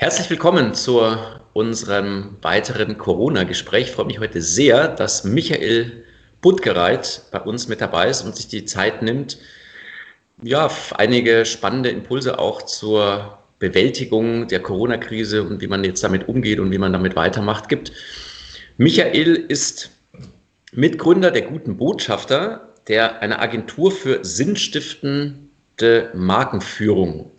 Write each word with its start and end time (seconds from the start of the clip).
Herzlich 0.00 0.30
willkommen 0.30 0.74
zu 0.74 1.00
unserem 1.54 2.36
weiteren 2.40 2.98
Corona-Gespräch. 2.98 3.88
Ich 3.88 3.90
freue 3.90 4.06
mich 4.06 4.20
heute 4.20 4.40
sehr, 4.40 4.86
dass 4.86 5.24
Michael 5.24 6.04
Budgereit 6.40 7.22
bei 7.32 7.40
uns 7.40 7.66
mit 7.66 7.80
dabei 7.80 8.08
ist 8.08 8.22
und 8.22 8.36
sich 8.36 8.46
die 8.46 8.64
Zeit 8.64 9.02
nimmt, 9.02 9.38
ja, 10.40 10.70
einige 10.96 11.44
spannende 11.44 11.90
Impulse 11.90 12.38
auch 12.38 12.62
zur 12.62 13.38
Bewältigung 13.58 14.46
der 14.46 14.62
Corona-Krise 14.62 15.42
und 15.42 15.60
wie 15.60 15.66
man 15.66 15.82
jetzt 15.82 16.04
damit 16.04 16.28
umgeht 16.28 16.60
und 16.60 16.70
wie 16.70 16.78
man 16.78 16.92
damit 16.92 17.16
weitermacht 17.16 17.68
gibt. 17.68 17.90
Michael 18.76 19.34
ist 19.48 19.90
Mitgründer 20.70 21.32
der 21.32 21.42
Guten 21.42 21.76
Botschafter, 21.76 22.72
der 22.86 23.20
eine 23.20 23.40
Agentur 23.40 23.90
für 23.90 24.24
sinnstiftende 24.24 26.12
Markenführung 26.14 27.32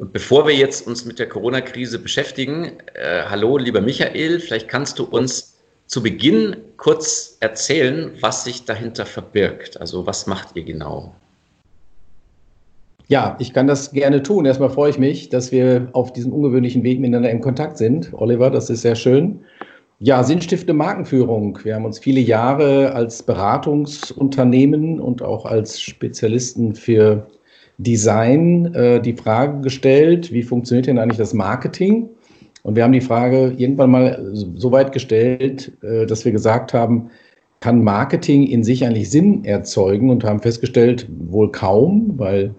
und 0.00 0.14
bevor 0.14 0.46
wir 0.46 0.54
jetzt 0.54 0.86
uns 0.86 1.04
mit 1.04 1.18
der 1.18 1.28
Corona-Krise 1.28 1.98
beschäftigen, 1.98 2.72
äh, 2.94 3.24
hallo, 3.28 3.58
lieber 3.58 3.82
Michael, 3.82 4.40
vielleicht 4.40 4.66
kannst 4.66 4.98
du 4.98 5.04
uns 5.04 5.58
zu 5.88 6.02
Beginn 6.02 6.56
kurz 6.78 7.36
erzählen, 7.40 8.12
was 8.22 8.44
sich 8.44 8.64
dahinter 8.64 9.04
verbirgt. 9.04 9.78
Also 9.78 10.06
was 10.06 10.26
macht 10.26 10.56
ihr 10.56 10.64
genau? 10.64 11.14
Ja, 13.08 13.36
ich 13.40 13.52
kann 13.52 13.66
das 13.66 13.92
gerne 13.92 14.22
tun. 14.22 14.46
Erstmal 14.46 14.70
freue 14.70 14.88
ich 14.88 14.98
mich, 14.98 15.28
dass 15.28 15.52
wir 15.52 15.88
auf 15.92 16.14
diesem 16.14 16.32
ungewöhnlichen 16.32 16.82
Weg 16.82 16.98
miteinander 16.98 17.28
in 17.28 17.42
Kontakt 17.42 17.76
sind. 17.76 18.10
Oliver, 18.14 18.48
das 18.48 18.70
ist 18.70 18.80
sehr 18.80 18.94
schön. 18.94 19.40
Ja, 19.98 20.24
sinnstiftende 20.24 20.72
Markenführung. 20.72 21.58
Wir 21.62 21.74
haben 21.74 21.84
uns 21.84 21.98
viele 21.98 22.20
Jahre 22.20 22.94
als 22.94 23.22
Beratungsunternehmen 23.22 24.98
und 24.98 25.20
auch 25.20 25.44
als 25.44 25.78
Spezialisten 25.78 26.74
für 26.74 27.26
Design 27.82 28.74
äh, 28.74 29.00
die 29.00 29.14
Frage 29.14 29.60
gestellt, 29.60 30.32
wie 30.32 30.42
funktioniert 30.42 30.86
denn 30.86 30.98
eigentlich 30.98 31.18
das 31.18 31.34
Marketing? 31.34 32.08
Und 32.62 32.76
wir 32.76 32.84
haben 32.84 32.92
die 32.92 33.00
Frage 33.00 33.54
irgendwann 33.56 33.90
mal 33.90 34.30
so 34.34 34.70
weit 34.70 34.92
gestellt, 34.92 35.72
äh, 35.82 36.06
dass 36.06 36.24
wir 36.24 36.32
gesagt 36.32 36.74
haben, 36.74 37.10
kann 37.60 37.82
Marketing 37.82 38.46
in 38.46 38.64
sich 38.64 38.84
eigentlich 38.84 39.10
Sinn 39.10 39.44
erzeugen 39.44 40.10
und 40.10 40.24
haben 40.24 40.40
festgestellt, 40.40 41.06
wohl 41.08 41.52
kaum, 41.52 42.14
weil 42.16 42.54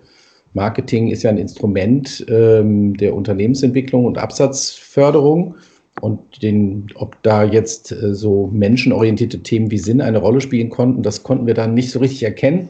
Marketing 0.54 1.10
ist 1.10 1.24
ja 1.24 1.30
ein 1.30 1.38
Instrument 1.38 2.26
ähm, 2.28 2.98
der 2.98 3.16
Unternehmensentwicklung 3.16 4.06
und 4.06 4.18
Absatzförderung. 4.18 5.56
Und 6.00 6.42
den, 6.42 6.88
ob 6.96 7.22
da 7.22 7.44
jetzt 7.44 7.92
äh, 7.92 8.14
so 8.16 8.50
menschenorientierte 8.52 9.40
Themen 9.40 9.70
wie 9.70 9.78
Sinn 9.78 10.02
eine 10.02 10.20
Rolle 10.20 10.42
spielen 10.42 10.70
konnten, 10.70 11.04
das 11.04 11.22
konnten 11.22 11.46
wir 11.46 11.54
dann 11.54 11.74
nicht 11.74 11.92
so 11.92 12.00
richtig 12.00 12.24
erkennen 12.24 12.70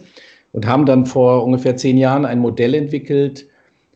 und 0.52 0.68
haben 0.68 0.86
dann 0.86 1.06
vor 1.06 1.44
ungefähr 1.44 1.76
zehn 1.76 1.98
Jahren 1.98 2.26
ein 2.26 2.40
Modell 2.40 2.74
entwickelt, 2.74 3.48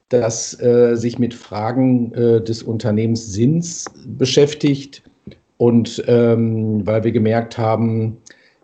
das 0.10 0.60
äh, 0.62 0.96
sich 0.96 1.20
mit 1.20 1.34
Fragen 1.34 2.14
äh, 2.14 2.42
des 2.42 2.64
Unternehmenssinns 2.64 3.86
beschäftigt. 4.18 5.04
Und 5.58 6.04
ähm, 6.08 6.86
weil 6.86 7.04
wir 7.04 7.12
gemerkt 7.12 7.58
haben, 7.58 8.18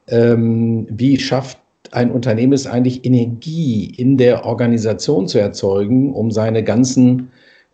ähm, 0.08 0.88
wie 0.90 1.18
schafft 1.18 1.58
ein 1.92 2.12
Unternehmen 2.12 2.54
es 2.54 2.68
eigentlich, 2.68 3.06
Energie 3.06 3.94
in 3.98 4.18
der 4.18 4.46
Organisation 4.46 5.28
zu 5.28 5.40
erzeugen, 5.40 6.14
um 6.14 6.32
seine 6.32 6.64
ganzen 6.64 7.32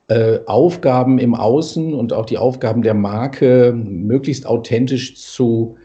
äh, 0.07 0.39
Aufgaben 0.45 1.19
im 1.19 1.35
Außen 1.35 1.93
und 1.93 2.13
auch 2.13 2.25
die 2.25 2.37
Aufgaben 2.37 2.81
der 2.81 2.93
Marke 2.93 3.73
möglichst 3.75 4.45
authentisch 4.45 5.15
zu 5.15 5.77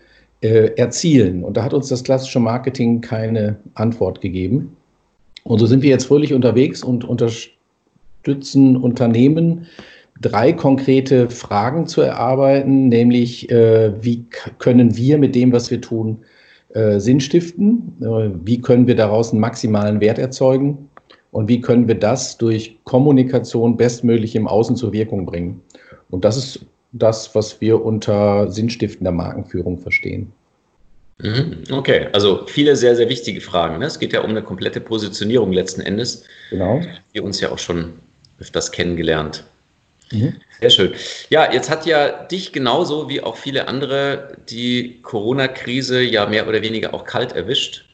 äh, 0.43 0.75
erzielen. 0.77 1.45
Und 1.45 1.57
da 1.57 1.65
hat 1.65 1.75
uns 1.75 1.89
das 1.89 2.05
klassische 2.05 2.41
Marketing 2.41 3.01
keine 3.01 3.57
Antwort 3.75 4.21
gegeben. 4.21 4.77
Und 5.45 5.59
so 5.59 5.67
sind 5.67 5.83
wir 5.83 5.91
jetzt 5.91 6.07
fröhlich 6.07 6.35
unterwegs 6.35 6.85
und 6.85 7.05
unterstützen 7.05 8.77
Unternehmen, 8.77 9.67
drei 10.21 10.53
konkrete 10.53 11.31
Fragen 11.31 11.87
zu 11.87 12.01
erarbeiten, 12.01 12.89
nämlich 12.89 13.51
äh, 13.51 13.93
wie 14.03 14.25
können 14.59 14.97
wir 14.97 15.19
mit 15.19 15.35
dem, 15.35 15.53
was 15.53 15.71
wir 15.71 15.81
tun, 15.81 16.19
äh, 16.75 17.01
Sinn 17.01 17.21
stiften? 17.21 17.97
Äh, 18.01 18.31
wie 18.45 18.61
können 18.61 18.87
wir 18.87 18.95
daraus 18.95 19.33
einen 19.33 19.41
maximalen 19.41 20.01
Wert 20.01 20.19
erzeugen? 20.19 20.89
Und 21.33 21.49
wie 21.49 21.61
können 21.61 21.89
wir 21.89 21.95
das 21.95 22.37
durch 22.37 22.79
Kommunikation 22.85 23.77
bestmöglich 23.77 24.37
im 24.37 24.47
Außen 24.47 24.77
zur 24.77 24.93
Wirkung 24.93 25.25
bringen? 25.25 25.61
Und 26.11 26.25
das 26.25 26.37
ist 26.37 26.67
das, 26.93 27.35
was 27.35 27.61
wir 27.61 27.83
unter 27.83 28.51
sinnstiftender 28.51 29.13
Markenführung 29.13 29.79
verstehen. 29.79 30.33
Mhm, 31.19 31.65
okay, 31.71 32.09
also 32.13 32.47
viele 32.47 32.77
sehr, 32.77 32.97
sehr 32.97 33.09
wichtige 33.09 33.41
Fragen. 33.41 33.79
Ne? 33.79 33.87
Es 33.87 33.99
geht 33.99 34.13
ja 34.13 34.21
um 34.21 34.31
eine 34.31 34.43
komplette 34.43 34.81
Positionierung 34.81 35.53
letzten 35.53 35.81
Endes. 35.81 36.25
Genau. 36.51 36.81
Wir 37.13 37.25
uns 37.25 37.41
ja 37.41 37.51
auch 37.51 37.59
schon 37.59 37.93
öfters 38.41 38.73
kennengelernt. 38.73 39.45
Mhm. 40.11 40.35
Sehr 40.61 40.71
schön. 40.71 40.95
Ja, 41.31 41.53
jetzt 41.53 41.71
hat 41.71 41.87
ja 41.87 42.25
dich 42.25 42.53
genauso 42.53 43.09
wie 43.09 43.21
auch 43.21 43.37
viele 43.37 43.69
andere 43.69 44.37
die 44.49 45.01
Corona-Krise 45.03 46.03
ja 46.03 46.27
mehr 46.27 46.49
oder 46.49 46.63
weniger 46.63 46.93
auch 46.93 47.05
kalt 47.05 47.33
erwischt. 47.33 47.85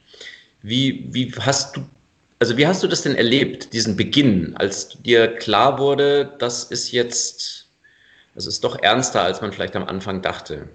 Wie, 0.62 1.06
wie 1.12 1.32
hast 1.38 1.76
du, 1.76 1.82
also 2.40 2.56
wie 2.56 2.66
hast 2.66 2.82
du 2.82 2.88
das 2.88 3.02
denn 3.02 3.14
erlebt, 3.14 3.72
diesen 3.72 3.96
Beginn, 3.96 4.56
als 4.56 4.88
dir 5.02 5.28
klar 5.28 5.78
wurde, 5.78 6.34
das 6.38 6.64
ist 6.64 6.92
jetzt 6.92 7.67
das 8.38 8.46
ist 8.46 8.62
doch 8.62 8.78
ernster, 8.80 9.22
als 9.22 9.40
man 9.40 9.50
vielleicht 9.50 9.74
am 9.74 9.82
Anfang 9.82 10.22
dachte. 10.22 10.68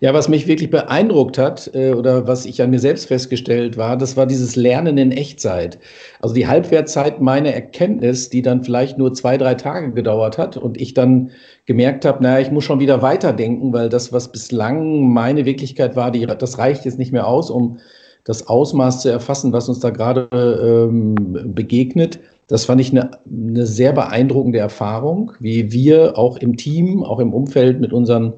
Ja, 0.00 0.12
was 0.14 0.28
mich 0.28 0.48
wirklich 0.48 0.68
beeindruckt 0.68 1.38
hat 1.38 1.70
äh, 1.74 1.92
oder 1.92 2.26
was 2.26 2.44
ich 2.44 2.60
an 2.60 2.70
mir 2.70 2.80
selbst 2.80 3.06
festgestellt 3.06 3.76
war, 3.76 3.96
das 3.96 4.16
war 4.16 4.26
dieses 4.26 4.56
Lernen 4.56 4.98
in 4.98 5.12
Echtzeit. 5.12 5.78
Also 6.20 6.34
die 6.34 6.48
Halbwertzeit 6.48 7.20
meiner 7.20 7.50
Erkenntnis, 7.50 8.30
die 8.30 8.42
dann 8.42 8.64
vielleicht 8.64 8.98
nur 8.98 9.14
zwei, 9.14 9.38
drei 9.38 9.54
Tage 9.54 9.92
gedauert 9.92 10.36
hat 10.36 10.56
und 10.56 10.80
ich 10.80 10.92
dann 10.92 11.30
gemerkt 11.66 12.04
habe, 12.04 12.20
naja, 12.20 12.40
ich 12.40 12.50
muss 12.50 12.64
schon 12.64 12.80
wieder 12.80 13.00
weiterdenken, 13.00 13.72
weil 13.72 13.88
das, 13.88 14.12
was 14.12 14.32
bislang 14.32 15.12
meine 15.12 15.44
Wirklichkeit 15.44 15.94
war, 15.94 16.10
die, 16.10 16.26
das 16.26 16.58
reicht 16.58 16.84
jetzt 16.84 16.98
nicht 16.98 17.12
mehr 17.12 17.28
aus, 17.28 17.48
um 17.48 17.78
das 18.24 18.48
Ausmaß 18.48 19.02
zu 19.02 19.08
erfassen, 19.08 19.52
was 19.52 19.68
uns 19.68 19.78
da 19.78 19.90
gerade 19.90 20.28
ähm, 20.32 21.54
begegnet. 21.54 22.18
Das 22.48 22.66
fand 22.66 22.80
ich 22.80 22.90
eine, 22.90 23.10
eine 23.26 23.66
sehr 23.66 23.92
beeindruckende 23.92 24.58
Erfahrung, 24.58 25.32
wie 25.40 25.72
wir 25.72 26.18
auch 26.18 26.36
im 26.36 26.56
Team, 26.56 27.02
auch 27.02 27.20
im 27.20 27.32
Umfeld 27.32 27.80
mit 27.80 27.92
unseren 27.92 28.34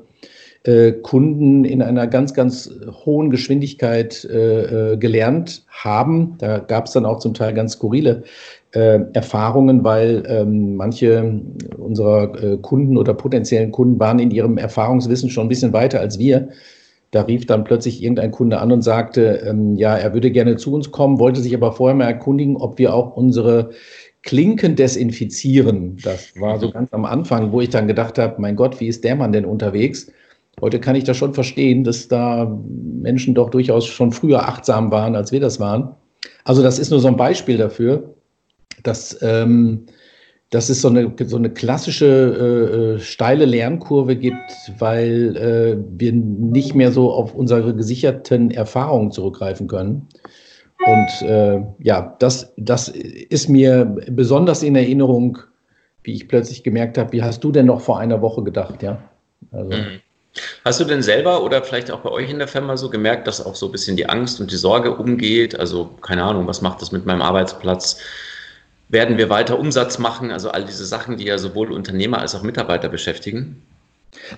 äh, 0.63 0.93
Kunden 0.93 1.65
in 1.65 1.83
einer 1.83 2.07
ganz, 2.07 2.35
ganz 2.35 2.71
hohen 3.05 3.31
Geschwindigkeit 3.31 4.25
äh, 4.25 4.93
äh 4.93 4.97
gelernt 4.97 5.65
haben. 5.69 6.35
Da 6.39 6.59
gab 6.59 6.87
es 6.87 6.93
dann 6.93 7.07
auch 7.07 7.19
zum 7.19 7.35
Teil 7.35 7.55
ganz 7.55 7.73
skurrile 7.73 8.25
äh, 8.73 9.01
Erfahrungen, 9.13 9.85
weil 9.85 10.25
ähm, 10.29 10.77
manche 10.77 11.41
unserer 11.79 12.43
äh, 12.43 12.57
Kunden 12.59 12.97
oder 12.97 13.15
potenziellen 13.15 13.73
Kunden 13.73 13.99
waren 13.99 14.19
in 14.19 14.31
ihrem 14.31 14.59
Erfahrungswissen 14.59 15.31
schon 15.31 15.47
ein 15.47 15.49
bisschen 15.49 15.73
weiter 15.73 16.01
als 16.01 16.19
wir. 16.19 16.49
Da 17.17 17.23
rief 17.23 17.47
dann 17.47 17.65
plötzlich 17.65 18.03
irgendein 18.03 18.31
Kunde 18.31 18.59
an 18.59 18.71
und 18.71 18.83
sagte, 18.83 19.43
ähm, 19.49 19.75
ja, 19.75 19.97
er 19.97 20.13
würde 20.13 20.31
gerne 20.31 20.57
zu 20.57 20.75
uns 20.75 20.91
kommen, 20.91 21.19
wollte 21.19 21.41
sich 21.41 21.55
aber 21.55 21.73
vorher 21.73 21.97
mal 21.97 22.05
erkundigen, 22.05 22.59
ob 22.59 22.79
wir 22.79 22.93
auch 22.93 23.17
unsere 23.17 23.71
Klinken 24.21 24.77
desinfizieren. 24.77 25.97
Das 26.05 26.39
war 26.39 26.59
so 26.59 26.71
ganz 26.71 26.93
am 26.93 27.07
Anfang, 27.07 27.53
wo 27.53 27.63
ich 27.63 27.71
dann 27.71 27.87
gedacht 27.87 28.19
habe, 28.19 28.39
mein 28.39 28.55
Gott, 28.55 28.81
wie 28.81 28.89
ist 28.89 29.03
der 29.03 29.17
Mann 29.17 29.33
denn 29.33 29.47
unterwegs? 29.47 30.13
Heute 30.61 30.79
kann 30.79 30.95
ich 30.95 31.05
das 31.05 31.17
schon 31.17 31.33
verstehen, 31.33 31.85
dass 31.85 32.07
da 32.09 32.55
Menschen 33.01 33.35
doch 33.35 33.49
durchaus 33.49 33.87
schon 33.87 34.13
früher 34.13 34.47
achtsam 34.47 34.91
waren, 34.91 35.17
als 35.17 35.33
wir 35.33 35.41
das 35.41 35.59
waren. 35.59 35.95
Also 36.45 36.63
das 36.63 36.79
ist 36.79 36.91
nur 36.91 37.01
so 37.01 37.09
ein 37.09 37.17
Beispiel 37.17 37.57
dafür, 37.57 38.15
dass, 38.83 39.17
ähm, 39.23 39.87
dass 40.51 40.69
es 40.69 40.81
so 40.81 40.89
eine, 40.89 41.13
so 41.25 41.37
eine 41.37 41.51
klassische 41.51 42.07
äh, 42.07 42.97
äh, 42.97 42.99
steile 43.01 43.45
Lernkurve 43.45 44.17
gibt, 44.17 44.51
weil 44.79 45.37
äh, 45.37 45.77
wir 45.99 46.13
nicht 46.13 46.75
mehr 46.75 46.93
so 46.93 47.13
auf 47.13 47.35
unsere 47.35 47.75
gesicherten 47.75 48.51
Erfahrungen 48.51 49.11
zurückgreifen 49.11 49.67
können. 49.67 50.07
Und 50.87 51.29
äh, 51.29 51.63
ja, 51.81 52.17
das, 52.21 52.53
das 52.57 52.89
ist 52.89 53.49
mir 53.49 53.85
besonders 54.11 54.63
in 54.63 54.77
Erinnerung, 54.77 55.39
wie 56.03 56.15
ich 56.15 56.29
plötzlich 56.29 56.63
gemerkt 56.63 56.97
habe, 56.99 57.13
wie 57.13 57.23
hast 57.23 57.43
du 57.43 57.51
denn 57.51 57.67
noch 57.67 57.81
vor 57.81 57.99
einer 57.99 58.23
Woche 58.23 58.45
gedacht, 58.45 58.83
ja? 58.83 59.03
Also. 59.51 59.77
Mhm. 59.77 60.01
Hast 60.65 60.81
du 60.81 60.85
denn 60.85 61.03
selber 61.03 61.43
oder 61.43 61.63
vielleicht 61.63 61.91
auch 61.91 62.01
bei 62.01 62.11
euch 62.11 62.31
in 62.31 62.39
der 62.39 62.47
Firma 62.47 62.77
so 62.77 62.91
gemerkt, 62.91 63.27
dass 63.27 63.45
auch 63.45 63.55
so 63.55 63.67
ein 63.67 63.73
bisschen 63.73 63.97
die 63.97 64.07
Angst 64.07 64.39
und 64.39 64.53
die 64.53 64.57
Sorge 64.57 64.95
umgeht? 64.95 65.59
Also 65.59 65.87
keine 66.03 66.25
Ahnung, 66.25 66.47
was 66.47 66.61
macht 66.61 66.83
das 66.83 66.93
mit 66.93 67.07
meinem 67.07 67.23
Arbeitsplatz? 67.23 67.99
Werden 68.89 69.19
wir 69.19 69.29
weiter 69.31 69.59
Umsatz 69.59 69.99
machen? 69.99 70.31
Also 70.31 70.51
all 70.51 70.65
diese 70.65 70.87
Sachen, 70.87 71.17
die 71.17 71.25
ja 71.25 71.39
sowohl 71.39 71.73
Unternehmer 71.73 72.21
als 72.21 72.35
auch 72.35 72.43
Mitarbeiter 72.43 72.89
beschäftigen. 72.89 73.63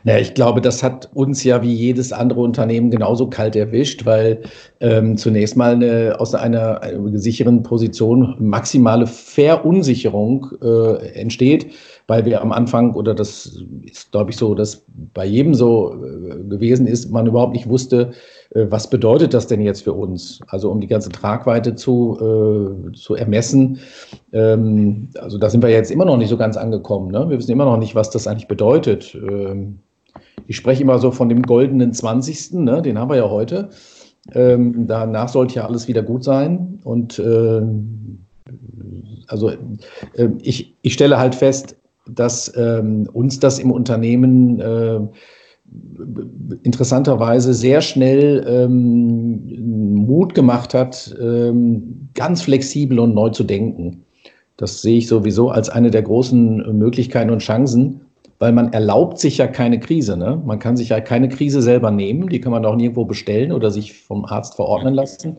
Naja, 0.05 0.19
ich 0.19 0.35
glaube, 0.35 0.61
das 0.61 0.83
hat 0.83 1.09
uns 1.15 1.45
ja 1.45 1.62
wie 1.62 1.73
jedes 1.73 2.12
andere 2.12 2.41
Unternehmen 2.41 2.91
genauso 2.91 3.29
kalt 3.29 3.55
erwischt, 3.55 4.06
weil 4.06 4.43
ähm, 4.81 5.17
zunächst 5.17 5.56
mal 5.56 5.73
eine, 5.75 6.17
aus 6.19 6.35
einer, 6.35 6.83
einer 6.83 7.19
sicheren 7.19 7.62
Position 7.62 8.35
maximale 8.41 9.06
Verunsicherung 9.06 10.49
äh, 10.62 11.12
entsteht 11.12 11.73
weil 12.09 12.25
wir 12.25 12.41
am 12.41 12.53
Anfang, 12.53 12.94
oder 12.94 13.15
das 13.15 13.62
ist, 13.83 14.11
glaube 14.11 14.31
ich, 14.31 14.37
so, 14.37 14.55
dass 14.55 14.83
bei 15.12 15.27
jedem 15.27 15.55
so 15.55 15.94
äh, 15.94 16.43
gewesen 16.49 16.87
ist, 16.87 17.11
man 17.11 17.27
überhaupt 17.27 17.53
nicht 17.53 17.69
wusste, 17.69 18.12
äh, 18.12 18.15
was 18.55 18.89
bedeutet 18.89 19.35
das 19.35 19.47
denn 19.47 19.61
jetzt 19.61 19.83
für 19.83 19.93
uns? 19.93 20.41
Also 20.49 20.71
um 20.71 20.81
die 20.81 20.87
ganze 20.87 21.11
Tragweite 21.11 21.75
zu, 21.75 22.17
äh, 22.19 22.93
zu 22.93 23.15
ermessen. 23.15 23.79
Ähm, 24.33 25.09
also 25.21 25.39
da 25.39 25.50
sind 25.50 25.62
wir 25.62 25.71
jetzt 25.71 25.91
immer 25.91 26.06
noch 26.06 26.17
nicht 26.17 26.31
so 26.31 26.39
ganz 26.39 26.56
angekommen. 26.56 27.11
Ne? 27.11 27.29
Wir 27.29 27.39
wissen 27.39 27.53
immer 27.53 27.67
noch 27.67 27.77
nicht, 27.77 27.95
was 27.95 28.11
das 28.11 28.27
eigentlich 28.27 28.49
bedeutet. 28.49 29.15
Ähm, 29.15 29.81
ich 30.47 30.56
spreche 30.56 30.83
immer 30.83 30.99
so 30.99 31.11
von 31.11 31.29
dem 31.29 31.43
goldenen 31.43 31.93
20. 31.93 32.53
Ne? 32.55 32.81
Den 32.81 32.99
haben 32.99 33.11
wir 33.11 33.17
ja 33.17 33.29
heute. 33.29 33.69
Ähm, 34.33 34.87
danach 34.87 35.29
sollte 35.29 35.56
ja 35.56 35.67
alles 35.67 35.87
wieder 35.87 36.03
gut 36.03 36.25
sein. 36.25 36.81
Und 36.85 37.19
äh, 37.19 37.62
also 39.27 39.51
äh, 39.51 40.29
ich, 40.41 40.75
ich 40.81 40.94
stelle 40.94 41.19
halt 41.19 41.35
fest, 41.35 41.77
dass 42.06 42.51
ähm, 42.56 43.06
uns 43.12 43.41
das 43.41 43.59
im 43.59 43.71
Unternehmen 43.71 44.59
äh, 44.61 45.01
interessanterweise 46.62 47.55
sehr 47.55 47.81
schnell 47.81 48.44
ähm, 48.49 50.05
Mut 50.06 50.35
gemacht 50.35 50.75
hat, 50.75 51.15
ähm, 51.20 52.09
ganz 52.15 52.43
flexibel 52.43 52.99
und 52.99 53.15
neu 53.15 53.31
zu 53.31 53.44
denken. 53.44 54.05
Das 54.56 54.82
sehe 54.82 54.99
ich 54.99 55.09
sowieso 55.09 55.50
als 55.50 55.69
eine 55.69 55.91
der 55.91 56.03
großen 56.03 56.76
Möglichkeiten 56.76 57.31
und 57.31 57.41
Chancen, 57.41 58.00
weil 58.38 58.53
man 58.53 58.73
erlaubt 58.73 59.19
sich 59.19 59.38
ja 59.38 59.47
keine 59.47 59.79
Krise. 59.81 60.17
Ne? 60.17 60.41
Man 60.44 60.59
kann 60.59 60.76
sich 60.76 60.88
ja 60.88 61.00
keine 61.00 61.29
Krise 61.29 61.62
selber 61.62 61.91
nehmen, 61.91 62.29
die 62.29 62.41
kann 62.41 62.53
man 62.53 62.65
auch 62.65 62.76
nirgendwo 62.76 63.05
bestellen 63.05 63.53
oder 63.53 63.70
sich 63.70 63.94
vom 63.94 64.25
Arzt 64.25 64.56
verordnen 64.56 64.94
lassen. 64.94 65.37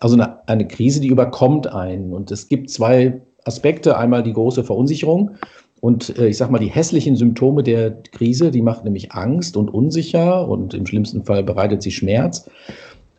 Also 0.00 0.16
eine, 0.16 0.46
eine 0.48 0.66
Krise, 0.66 1.00
die 1.00 1.08
überkommt 1.08 1.66
einen. 1.66 2.12
Und 2.12 2.30
es 2.30 2.48
gibt 2.48 2.70
zwei 2.70 3.20
Aspekte. 3.44 3.96
Einmal 3.96 4.22
die 4.22 4.32
große 4.32 4.64
Verunsicherung 4.64 5.32
und 5.80 6.18
äh, 6.18 6.28
ich 6.28 6.36
sage 6.36 6.52
mal, 6.52 6.58
die 6.58 6.66
hässlichen 6.66 7.16
Symptome 7.16 7.62
der 7.62 7.90
Krise, 8.12 8.50
die 8.50 8.62
macht 8.62 8.84
nämlich 8.84 9.12
Angst 9.12 9.56
und 9.56 9.68
unsicher 9.68 10.48
und 10.48 10.74
im 10.74 10.86
schlimmsten 10.86 11.24
Fall 11.24 11.42
bereitet 11.42 11.82
sie 11.82 11.90
Schmerz. 11.90 12.48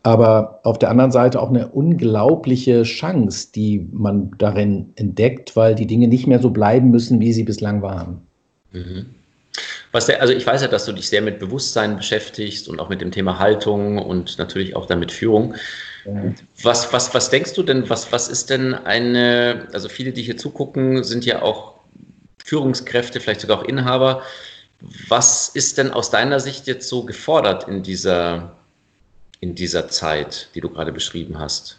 Aber 0.03 0.61
auf 0.63 0.79
der 0.79 0.89
anderen 0.89 1.11
Seite 1.11 1.41
auch 1.41 1.50
eine 1.50 1.67
unglaubliche 1.67 2.83
Chance, 2.83 3.50
die 3.53 3.88
man 3.91 4.31
darin 4.38 4.94
entdeckt, 4.95 5.56
weil 5.56 5.75
die 5.75 5.88
Dinge 5.88 6.07
nicht 6.07 6.25
mehr 6.25 6.39
so 6.39 6.51
bleiben 6.51 6.89
müssen, 6.89 7.19
wie 7.19 7.33
sie 7.33 7.44
bislang 7.44 7.81
waren. 7.81 8.21
Mhm. 8.71 9.07
Der, 10.07 10.21
also 10.21 10.33
ich 10.33 10.45
weiß 10.45 10.61
ja, 10.61 10.67
dass 10.67 10.85
du 10.85 10.94
dich 10.94 11.09
sehr 11.09 11.21
mit 11.21 11.39
Bewusstsein 11.39 11.97
beschäftigst 11.97 12.69
und 12.69 12.79
auch 12.79 12.89
mit 12.89 13.01
dem 13.01 13.11
Thema 13.11 13.39
Haltung 13.39 13.97
und 13.97 14.38
natürlich 14.38 14.75
auch 14.75 14.85
damit 14.85 15.11
Führung. 15.11 15.56
Was, 16.63 16.94
was, 16.94 17.13
was 17.13 17.29
denkst 17.29 17.53
du 17.53 17.63
denn, 17.63 17.89
was, 17.89 18.11
was 18.11 18.29
ist 18.29 18.50
denn 18.50 18.73
eine, 18.73 19.67
also 19.73 19.89
viele, 19.89 20.11
die 20.11 20.21
hier 20.21 20.38
zugucken, 20.38 21.03
sind 21.03 21.25
ja 21.25 21.41
auch 21.41 21.78
Führungskräfte, 22.49 23.19
vielleicht 23.19 23.41
sogar 23.41 23.59
auch 23.59 23.63
Inhaber. 23.63 24.21
Was 25.07 25.49
ist 25.49 25.77
denn 25.77 25.91
aus 25.91 26.09
deiner 26.09 26.39
Sicht 26.39 26.67
jetzt 26.67 26.87
so 26.87 27.03
gefordert 27.03 27.67
in 27.67 27.83
dieser, 27.83 28.51
in 29.39 29.55
dieser 29.55 29.87
Zeit, 29.87 30.49
die 30.55 30.61
du 30.61 30.69
gerade 30.69 30.91
beschrieben 30.91 31.37
hast? 31.37 31.77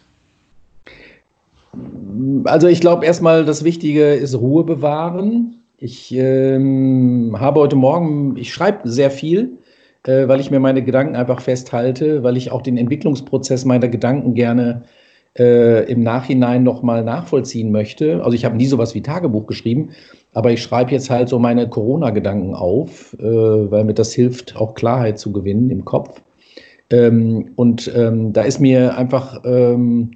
Also 2.45 2.67
ich 2.67 2.81
glaube 2.81 3.05
erstmal, 3.05 3.45
das 3.45 3.63
Wichtige 3.63 4.13
ist 4.13 4.35
Ruhe 4.35 4.63
bewahren. 4.63 5.63
Ich 5.77 6.11
ähm, 6.13 7.35
habe 7.39 7.59
heute 7.59 7.75
Morgen, 7.75 8.37
ich 8.37 8.53
schreibe 8.53 8.87
sehr 8.89 9.09
viel 9.09 9.57
äh, 10.03 10.27
weil 10.27 10.39
ich 10.39 10.51
mir 10.51 10.59
meine 10.59 10.83
Gedanken 10.83 11.15
einfach 11.15 11.41
festhalte, 11.41 12.23
weil 12.23 12.37
ich 12.37 12.51
auch 12.51 12.61
den 12.61 12.77
Entwicklungsprozess 12.77 13.65
meiner 13.65 13.87
Gedanken 13.87 14.33
gerne 14.33 14.83
äh, 14.83 15.00
im 15.33 16.03
Nachhinein 16.03 16.63
nochmal 16.63 17.05
nachvollziehen 17.05 17.71
möchte. 17.71 18.21
Also 18.21 18.35
ich 18.35 18.43
habe 18.43 18.57
nie 18.57 18.65
sowas 18.65 18.93
wie 18.95 19.01
Tagebuch 19.01 19.47
geschrieben, 19.47 19.91
aber 20.33 20.51
ich 20.51 20.61
schreibe 20.61 20.91
jetzt 20.91 21.09
halt 21.09 21.29
so 21.29 21.39
meine 21.39 21.67
Corona-Gedanken 21.67 22.55
auf, 22.55 23.13
äh, 23.19 23.23
weil 23.23 23.83
mir 23.83 23.93
das 23.93 24.13
hilft, 24.13 24.55
auch 24.55 24.75
Klarheit 24.75 25.19
zu 25.19 25.31
gewinnen 25.31 25.69
im 25.69 25.85
Kopf. 25.85 26.21
Ähm, 26.89 27.51
und 27.55 27.91
ähm, 27.95 28.33
da 28.33 28.43
ist 28.43 28.59
mir 28.59 28.97
einfach 28.97 29.41
ähm, 29.45 30.11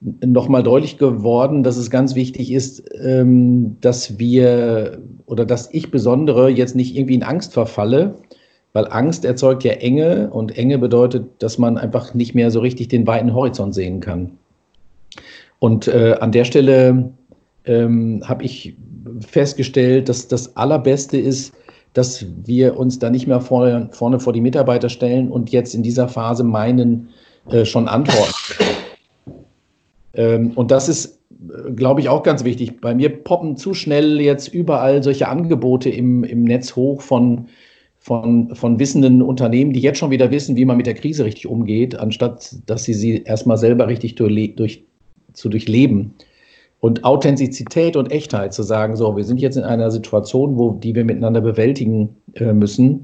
nochmal 0.00 0.62
deutlich 0.62 0.98
geworden, 0.98 1.62
dass 1.62 1.76
es 1.76 1.90
ganz 1.90 2.14
wichtig 2.14 2.52
ist, 2.52 2.82
ähm, 3.02 3.76
dass 3.80 4.18
wir 4.18 4.98
oder 5.26 5.44
dass 5.44 5.72
ich 5.72 5.90
besondere 5.90 6.48
jetzt 6.48 6.74
nicht 6.74 6.96
irgendwie 6.96 7.14
in 7.14 7.22
Angst 7.22 7.52
verfalle, 7.52 8.16
weil 8.72 8.86
Angst 8.90 9.24
erzeugt 9.24 9.64
ja 9.64 9.72
Enge 9.72 10.30
und 10.30 10.56
Enge 10.56 10.78
bedeutet, 10.78 11.26
dass 11.38 11.58
man 11.58 11.76
einfach 11.76 12.14
nicht 12.14 12.34
mehr 12.34 12.50
so 12.50 12.60
richtig 12.60 12.88
den 12.88 13.06
weiten 13.06 13.34
Horizont 13.34 13.74
sehen 13.74 14.00
kann. 14.00 14.39
Und 15.60 15.86
äh, 15.88 16.16
an 16.20 16.32
der 16.32 16.44
Stelle 16.44 17.12
ähm, 17.66 18.22
habe 18.26 18.44
ich 18.44 18.74
festgestellt, 19.20 20.08
dass 20.08 20.26
das 20.26 20.56
Allerbeste 20.56 21.18
ist, 21.18 21.52
dass 21.92 22.24
wir 22.44 22.76
uns 22.76 22.98
da 22.98 23.10
nicht 23.10 23.26
mehr 23.26 23.40
vorne, 23.40 23.88
vorne 23.92 24.20
vor 24.20 24.32
die 24.32 24.40
Mitarbeiter 24.40 24.88
stellen 24.88 25.30
und 25.30 25.50
jetzt 25.50 25.74
in 25.74 25.82
dieser 25.82 26.08
Phase 26.08 26.44
meinen, 26.44 27.08
äh, 27.50 27.64
schon 27.64 27.88
antworten. 27.88 28.34
ähm, 30.14 30.52
und 30.54 30.70
das 30.70 30.88
ist, 30.88 31.18
äh, 31.30 31.72
glaube 31.72 32.00
ich, 32.00 32.08
auch 32.08 32.22
ganz 32.22 32.44
wichtig. 32.44 32.80
Bei 32.80 32.94
mir 32.94 33.10
poppen 33.10 33.56
zu 33.56 33.74
schnell 33.74 34.20
jetzt 34.20 34.48
überall 34.48 35.02
solche 35.02 35.28
Angebote 35.28 35.90
im, 35.90 36.24
im 36.24 36.44
Netz 36.44 36.74
hoch 36.74 37.02
von 37.02 37.46
von, 38.02 38.54
von 38.54 38.78
wissenden 38.78 39.20
Unternehmen, 39.20 39.74
die 39.74 39.80
jetzt 39.80 39.98
schon 39.98 40.10
wieder 40.10 40.30
wissen, 40.30 40.56
wie 40.56 40.64
man 40.64 40.78
mit 40.78 40.86
der 40.86 40.94
Krise 40.94 41.26
richtig 41.26 41.46
umgeht, 41.46 41.94
anstatt 41.94 42.56
dass 42.64 42.84
sie 42.84 42.94
sie 42.94 43.22
erstmal 43.24 43.58
selber 43.58 43.88
richtig 43.88 44.14
durch, 44.14 44.56
durch, 44.56 44.84
zu 45.32 45.48
durchleben. 45.48 46.14
Und 46.80 47.04
Authentizität 47.04 47.96
und 47.96 48.10
Echtheit 48.10 48.54
zu 48.54 48.62
sagen, 48.62 48.96
so, 48.96 49.16
wir 49.16 49.24
sind 49.24 49.40
jetzt 49.40 49.56
in 49.56 49.64
einer 49.64 49.90
Situation, 49.90 50.56
wo, 50.56 50.72
die 50.72 50.94
wir 50.94 51.04
miteinander 51.04 51.42
bewältigen 51.42 52.16
äh, 52.34 52.52
müssen. 52.54 53.02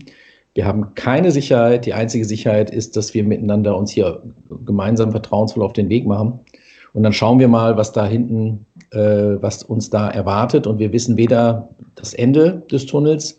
Wir 0.54 0.64
haben 0.64 0.94
keine 0.94 1.30
Sicherheit. 1.30 1.84
Die 1.84 1.92
einzige 1.92 2.24
Sicherheit 2.24 2.70
ist, 2.70 2.96
dass 2.96 3.12
wir 3.12 3.22
miteinander 3.22 3.76
uns 3.76 3.90
hier 3.90 4.22
gemeinsam 4.64 5.10
vertrauensvoll 5.10 5.62
auf 5.62 5.74
den 5.74 5.90
Weg 5.90 6.06
machen. 6.06 6.40
Und 6.94 7.02
dann 7.02 7.12
schauen 7.12 7.38
wir 7.38 7.48
mal, 7.48 7.76
was 7.76 7.92
da 7.92 8.06
hinten, 8.06 8.64
äh, 8.92 9.36
was 9.42 9.62
uns 9.62 9.90
da 9.90 10.08
erwartet. 10.08 10.66
Und 10.66 10.78
wir 10.78 10.94
wissen 10.94 11.18
weder 11.18 11.68
das 11.94 12.14
Ende 12.14 12.62
des 12.70 12.86
Tunnels 12.86 13.38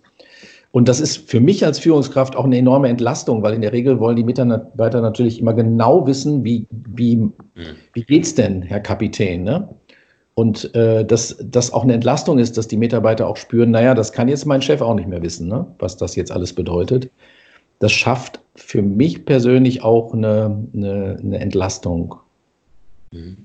und 0.72 0.88
das 0.88 1.00
ist 1.00 1.30
für 1.30 1.40
mich 1.40 1.66
als 1.66 1.80
Führungskraft 1.80 2.36
auch 2.36 2.46
eine 2.46 2.58
enorme 2.58 2.90
Entlastung, 2.90 3.42
weil 3.42 3.54
in 3.54 3.62
der 3.62 3.74
Regel 3.74 4.00
wollen 4.00 4.16
die 4.16 4.24
Mitarbeiter 4.24 5.02
natürlich 5.02 5.40
immer 5.40 5.54
genau 5.54 6.06
wissen, 6.06 6.44
wie, 6.44 6.68
wie, 6.70 7.14
hm. 7.14 7.34
wie 7.94 8.04
geht's 8.04 8.36
denn, 8.36 8.62
Herr 8.62 8.82
Kapitän? 8.82 9.44
Ne? 9.44 9.68
Und 10.36 10.76
äh, 10.76 11.04
dass 11.04 11.38
das 11.42 11.74
auch 11.74 11.84
eine 11.84 11.94
Entlastung 11.94 12.38
ist, 12.38 12.58
dass 12.58 12.68
die 12.68 12.78
Mitarbeiter 12.78 13.28
auch 13.28 13.38
spüren, 13.38 13.72
naja, 13.72 13.96
das 13.96 14.12
kann 14.12 14.28
jetzt 14.28 14.46
mein 14.46 14.62
Chef 14.62 14.82
auch 14.82 14.94
nicht 14.94 15.08
mehr 15.08 15.22
wissen, 15.22 15.48
ne? 15.48 15.66
was 15.80 15.98
das 15.98 16.16
jetzt 16.16 16.32
alles 16.32 16.54
bedeutet. 16.54 17.10
Das 17.80 17.92
schafft 17.92 18.40
für 18.56 18.82
mich 18.82 19.26
persönlich 19.26 19.84
auch 19.84 20.14
eine, 20.14 20.64
eine, 20.74 21.18
eine 21.22 21.40
Entlastung. 21.40 22.16
Mhm. 23.12 23.38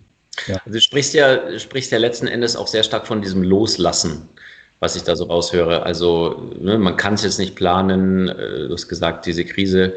Ja. 0.46 0.56
Also 0.64 0.70
du 0.70 0.80
sprichst 0.80 1.14
ja, 1.14 1.58
sprichst 1.58 1.92
ja 1.92 1.98
letzten 1.98 2.26
Endes 2.26 2.56
auch 2.56 2.66
sehr 2.66 2.82
stark 2.82 3.06
von 3.06 3.22
diesem 3.22 3.42
Loslassen 3.42 4.28
was 4.82 4.96
ich 4.96 5.04
da 5.04 5.14
so 5.14 5.24
raushöre. 5.26 5.84
Also 5.84 6.50
ne, 6.60 6.76
man 6.76 6.96
kann 6.96 7.14
es 7.14 7.22
jetzt 7.22 7.38
nicht 7.38 7.54
planen. 7.54 8.28
Äh, 8.28 8.66
du 8.66 8.72
hast 8.72 8.88
gesagt, 8.88 9.26
diese 9.26 9.44
Krise 9.44 9.94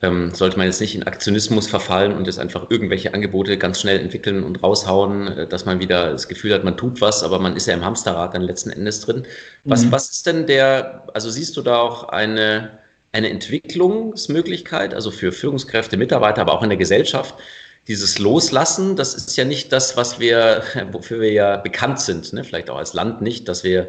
ähm, 0.00 0.30
sollte 0.32 0.58
man 0.58 0.66
jetzt 0.66 0.80
nicht 0.80 0.94
in 0.94 1.02
Aktionismus 1.02 1.66
verfallen 1.66 2.12
und 2.12 2.26
jetzt 2.26 2.38
einfach 2.38 2.70
irgendwelche 2.70 3.12
Angebote 3.14 3.58
ganz 3.58 3.80
schnell 3.80 3.98
entwickeln 3.98 4.44
und 4.44 4.62
raushauen, 4.62 5.26
äh, 5.26 5.46
dass 5.48 5.64
man 5.64 5.80
wieder 5.80 6.12
das 6.12 6.28
Gefühl 6.28 6.54
hat, 6.54 6.62
man 6.62 6.76
tut 6.76 7.00
was, 7.00 7.24
aber 7.24 7.40
man 7.40 7.56
ist 7.56 7.66
ja 7.66 7.74
im 7.74 7.84
Hamsterrad 7.84 8.32
dann 8.32 8.42
letzten 8.42 8.70
Endes 8.70 9.00
drin. 9.00 9.26
Was, 9.64 9.84
mhm. 9.84 9.90
was 9.90 10.08
ist 10.12 10.26
denn 10.26 10.46
der, 10.46 11.02
also 11.12 11.28
siehst 11.28 11.56
du 11.56 11.62
da 11.62 11.78
auch 11.78 12.04
eine, 12.04 12.78
eine 13.10 13.28
Entwicklungsmöglichkeit, 13.30 14.94
also 14.94 15.10
für 15.10 15.32
Führungskräfte, 15.32 15.96
Mitarbeiter, 15.96 16.42
aber 16.42 16.52
auch 16.52 16.62
in 16.62 16.68
der 16.68 16.78
Gesellschaft, 16.78 17.34
dieses 17.88 18.18
Loslassen, 18.18 18.96
das 18.96 19.14
ist 19.14 19.36
ja 19.36 19.44
nicht 19.44 19.72
das, 19.72 19.96
was 19.96 20.18
wir, 20.18 20.62
wofür 20.92 21.20
wir 21.20 21.32
ja 21.32 21.56
bekannt 21.56 22.00
sind, 22.00 22.32
ne? 22.32 22.44
vielleicht 22.44 22.70
auch 22.70 22.78
als 22.78 22.94
Land 22.94 23.22
nicht, 23.22 23.48
dass 23.48 23.64
wir, 23.64 23.88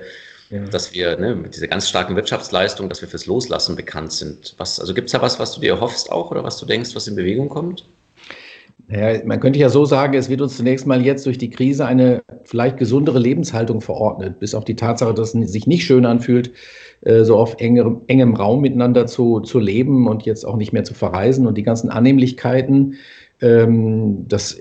ja. 0.50 0.60
dass 0.66 0.94
wir 0.94 1.18
ne, 1.18 1.36
mit 1.36 1.56
dieser 1.56 1.68
ganz 1.68 1.89
starken 1.89 2.16
Wirtschaftsleistung, 2.16 2.89
dass 2.89 3.01
wir 3.01 3.08
fürs 3.08 3.25
Loslassen 3.25 3.75
bekannt 3.75 4.13
sind. 4.13 4.54
Was, 4.58 4.80
also 4.80 4.94
gibt 4.94 5.08
es 5.08 5.13
da 5.13 5.22
was, 5.22 5.39
was 5.39 5.54
du 5.54 5.62
dir 5.62 5.80
hoffst 5.80 6.12
auch 6.12 6.32
oder 6.32 6.44
was 6.44 6.58
du 6.58 6.66
denkst, 6.66 6.96
was 6.96 7.08
in 7.08 7.16
Bewegung 7.16 7.50
kommt? 7.50 7.86
Ja, 8.89 9.22
man 9.25 9.42
könnte 9.42 9.60
ja 9.60 9.68
so 9.68 9.84
sagen, 9.84 10.13
es 10.13 10.30
wird 10.30 10.39
uns 10.39 10.56
zunächst 10.56 10.88
mal 10.88 11.04
jetzt 11.04 11.25
durch 11.25 11.38
die 11.38 11.50
Krise 11.50 11.86
eine 11.86 12.22
vielleicht 12.46 12.77
gesundere 12.77 13.20
Lebenshaltung 13.20 13.82
verordnet, 13.82 14.39
bis 14.39 14.56
auf 14.56 14.63
die 14.63 14.77
Tatsache, 14.77 15.13
dass 15.13 15.36
es 15.36 15.51
sich 15.51 15.68
nicht 15.68 15.84
schön 15.84 16.06
anfühlt, 16.06 16.51
äh, 17.01 17.25
so 17.25 17.36
auf 17.36 17.56
engem, 17.60 18.01
engem 18.08 18.36
Raum 18.36 18.62
miteinander 18.62 19.06
zu, 19.06 19.42
zu 19.42 19.60
leben 19.60 20.08
und 20.08 20.24
jetzt 20.24 20.46
auch 20.46 20.56
nicht 20.56 20.72
mehr 20.72 20.86
zu 20.86 20.94
verreisen 20.94 21.48
und 21.48 21.58
die 21.58 21.63
ganzen 21.63 21.89
Annehmlichkeiten, 21.89 22.96
das 23.39 24.60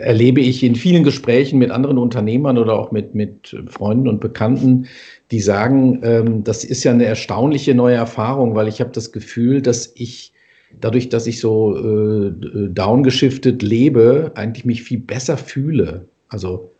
erlebe 0.00 0.40
ich 0.40 0.62
in 0.62 0.74
vielen 0.74 1.04
Gesprächen 1.04 1.58
mit 1.58 1.70
anderen 1.70 1.98
Unternehmern 1.98 2.58
oder 2.58 2.74
auch 2.78 2.92
mit, 2.92 3.14
mit 3.14 3.56
Freunden 3.68 4.08
und 4.08 4.20
Bekannten, 4.20 4.86
die 5.30 5.40
sagen, 5.40 6.00
ähm, 6.02 6.44
das 6.44 6.64
ist 6.64 6.84
ja 6.84 6.92
eine 6.92 7.04
erstaunliche 7.04 7.74
neue 7.74 7.94
Erfahrung, 7.94 8.54
weil 8.54 8.68
ich 8.68 8.80
habe 8.80 8.90
das 8.90 9.12
Gefühl, 9.12 9.62
dass 9.62 9.92
ich 9.94 10.32
dadurch, 10.80 11.08
dass 11.08 11.26
ich 11.26 11.40
so 11.40 11.76
äh, 11.76 12.32
downgeschiftet 12.68 13.62
lebe, 13.62 14.32
eigentlich 14.34 14.64
mich 14.64 14.82
viel 14.82 14.98
besser 14.98 15.36
fühle. 15.36 16.06
Also 16.28 16.70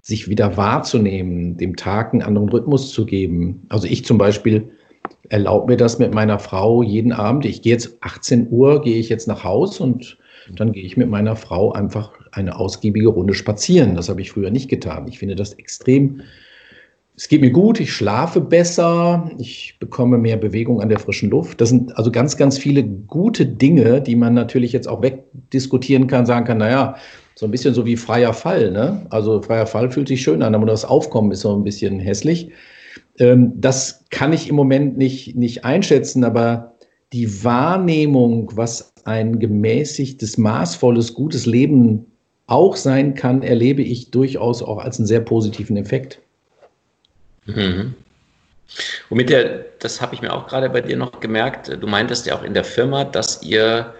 sich 0.00 0.28
wieder 0.28 0.56
wahrzunehmen, 0.56 1.56
dem 1.56 1.76
Tag 1.76 2.12
einen 2.12 2.22
anderen 2.22 2.48
Rhythmus 2.48 2.92
zu 2.92 3.04
geben. 3.04 3.66
Also 3.68 3.86
ich 3.86 4.04
zum 4.04 4.16
Beispiel 4.16 4.70
erlaube 5.28 5.72
mir 5.72 5.76
das 5.76 5.98
mit 5.98 6.14
meiner 6.14 6.38
Frau 6.38 6.82
jeden 6.82 7.12
Abend. 7.12 7.44
Ich 7.44 7.62
gehe 7.62 7.72
jetzt 7.72 7.96
18 8.00 8.48
Uhr, 8.50 8.80
gehe 8.80 8.96
ich 8.96 9.08
jetzt 9.08 9.28
nach 9.28 9.44
Haus 9.44 9.80
und 9.80 10.16
dann 10.54 10.72
gehe 10.72 10.84
ich 10.84 10.96
mit 10.96 11.08
meiner 11.08 11.36
Frau 11.36 11.72
einfach 11.72 12.12
eine 12.32 12.56
ausgiebige 12.56 13.08
Runde 13.08 13.34
spazieren. 13.34 13.94
Das 13.94 14.08
habe 14.08 14.20
ich 14.20 14.30
früher 14.32 14.50
nicht 14.50 14.68
getan. 14.68 15.06
Ich 15.08 15.18
finde 15.18 15.36
das 15.36 15.52
extrem 15.54 16.22
es 17.18 17.26
geht 17.26 17.40
mir 17.40 17.50
gut, 17.50 17.80
ich 17.80 17.92
schlafe 17.92 18.40
besser, 18.40 19.28
ich 19.38 19.74
bekomme 19.80 20.18
mehr 20.18 20.36
Bewegung 20.36 20.80
an 20.80 20.88
der 20.88 21.00
frischen 21.00 21.30
Luft. 21.30 21.60
Das 21.60 21.70
sind 21.70 21.98
also 21.98 22.12
ganz, 22.12 22.36
ganz 22.36 22.58
viele 22.58 22.84
gute 22.84 23.44
Dinge, 23.44 24.00
die 24.00 24.14
man 24.14 24.34
natürlich 24.34 24.72
jetzt 24.72 24.86
auch 24.86 25.02
wegdiskutieren 25.02 26.06
kann, 26.06 26.26
sagen 26.26 26.46
kann, 26.46 26.58
naja, 26.58 26.94
so 27.34 27.46
ein 27.46 27.50
bisschen 27.50 27.74
so 27.74 27.84
wie 27.84 27.96
freier 27.96 28.32
Fall. 28.32 28.70
Ne? 28.70 29.04
Also 29.10 29.42
freier 29.42 29.66
Fall 29.66 29.90
fühlt 29.90 30.06
sich 30.06 30.22
schön 30.22 30.44
an, 30.44 30.54
aber 30.54 30.66
das 30.66 30.84
Aufkommen 30.84 31.32
ist 31.32 31.40
so 31.40 31.56
ein 31.56 31.64
bisschen 31.64 31.98
hässlich. 31.98 32.52
Ähm, 33.18 33.52
das 33.56 34.04
kann 34.10 34.32
ich 34.32 34.48
im 34.48 34.54
Moment 34.54 34.96
nicht, 34.96 35.34
nicht 35.34 35.64
einschätzen, 35.64 36.22
aber 36.22 36.74
die 37.12 37.44
Wahrnehmung, 37.44 38.50
was 38.54 38.92
ein 39.04 39.38
gemäßigtes, 39.38 40.36
maßvolles, 40.38 41.14
gutes 41.14 41.46
Leben 41.46 42.06
auch 42.46 42.76
sein 42.76 43.14
kann, 43.14 43.42
erlebe 43.42 43.82
ich 43.82 44.10
durchaus 44.10 44.62
auch 44.62 44.78
als 44.78 44.98
einen 44.98 45.06
sehr 45.06 45.20
positiven 45.20 45.76
Effekt. 45.76 46.18
Mhm. 47.46 47.94
Und 49.08 49.16
mit 49.16 49.30
der, 49.30 49.64
das 49.78 50.00
habe 50.00 50.14
ich 50.14 50.20
mir 50.20 50.32
auch 50.32 50.46
gerade 50.46 50.68
bei 50.68 50.82
dir 50.82 50.96
noch 50.96 51.20
gemerkt, 51.20 51.68
du 51.68 51.86
meintest 51.86 52.26
ja 52.26 52.36
auch 52.36 52.42
in 52.42 52.52
der 52.52 52.64
Firma, 52.64 53.04
dass 53.04 53.42
ihr 53.42 53.94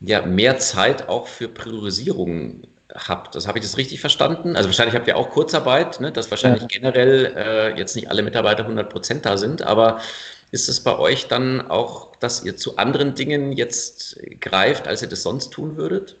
ja 0.00 0.24
mehr 0.24 0.58
Zeit 0.58 1.08
auch 1.08 1.26
für 1.26 1.48
Priorisierung 1.48 2.62
habt. 2.94 3.34
Das 3.34 3.46
habe 3.46 3.58
ich 3.58 3.64
das 3.64 3.76
richtig 3.76 4.00
verstanden? 4.00 4.56
Also 4.56 4.68
wahrscheinlich 4.68 4.94
habt 4.94 5.08
ihr 5.08 5.16
auch 5.16 5.30
Kurzarbeit, 5.30 6.00
ne? 6.00 6.12
dass 6.12 6.30
wahrscheinlich 6.30 6.62
ja. 6.62 6.68
generell 6.68 7.34
äh, 7.36 7.78
jetzt 7.78 7.96
nicht 7.96 8.10
alle 8.10 8.22
Mitarbeiter 8.22 8.62
100 8.62 8.90
Prozent 8.90 9.26
da 9.26 9.36
sind, 9.36 9.62
aber 9.62 10.00
ist 10.50 10.68
es 10.68 10.80
bei 10.80 10.98
euch 10.98 11.28
dann 11.28 11.60
auch, 11.60 12.16
dass 12.16 12.44
ihr 12.44 12.56
zu 12.56 12.76
anderen 12.76 13.14
Dingen 13.14 13.52
jetzt 13.52 14.18
greift, 14.40 14.88
als 14.88 15.02
ihr 15.02 15.08
das 15.08 15.22
sonst 15.22 15.50
tun 15.50 15.76
würdet? 15.76 16.16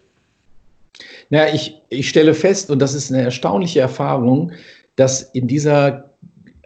Naja, 1.30 1.54
ich, 1.54 1.80
ich 1.88 2.08
stelle 2.08 2.34
fest, 2.34 2.70
und 2.70 2.80
das 2.80 2.94
ist 2.94 3.12
eine 3.12 3.22
erstaunliche 3.22 3.80
Erfahrung, 3.80 4.52
dass 4.96 5.22
in 5.22 5.46
dieser 5.46 6.10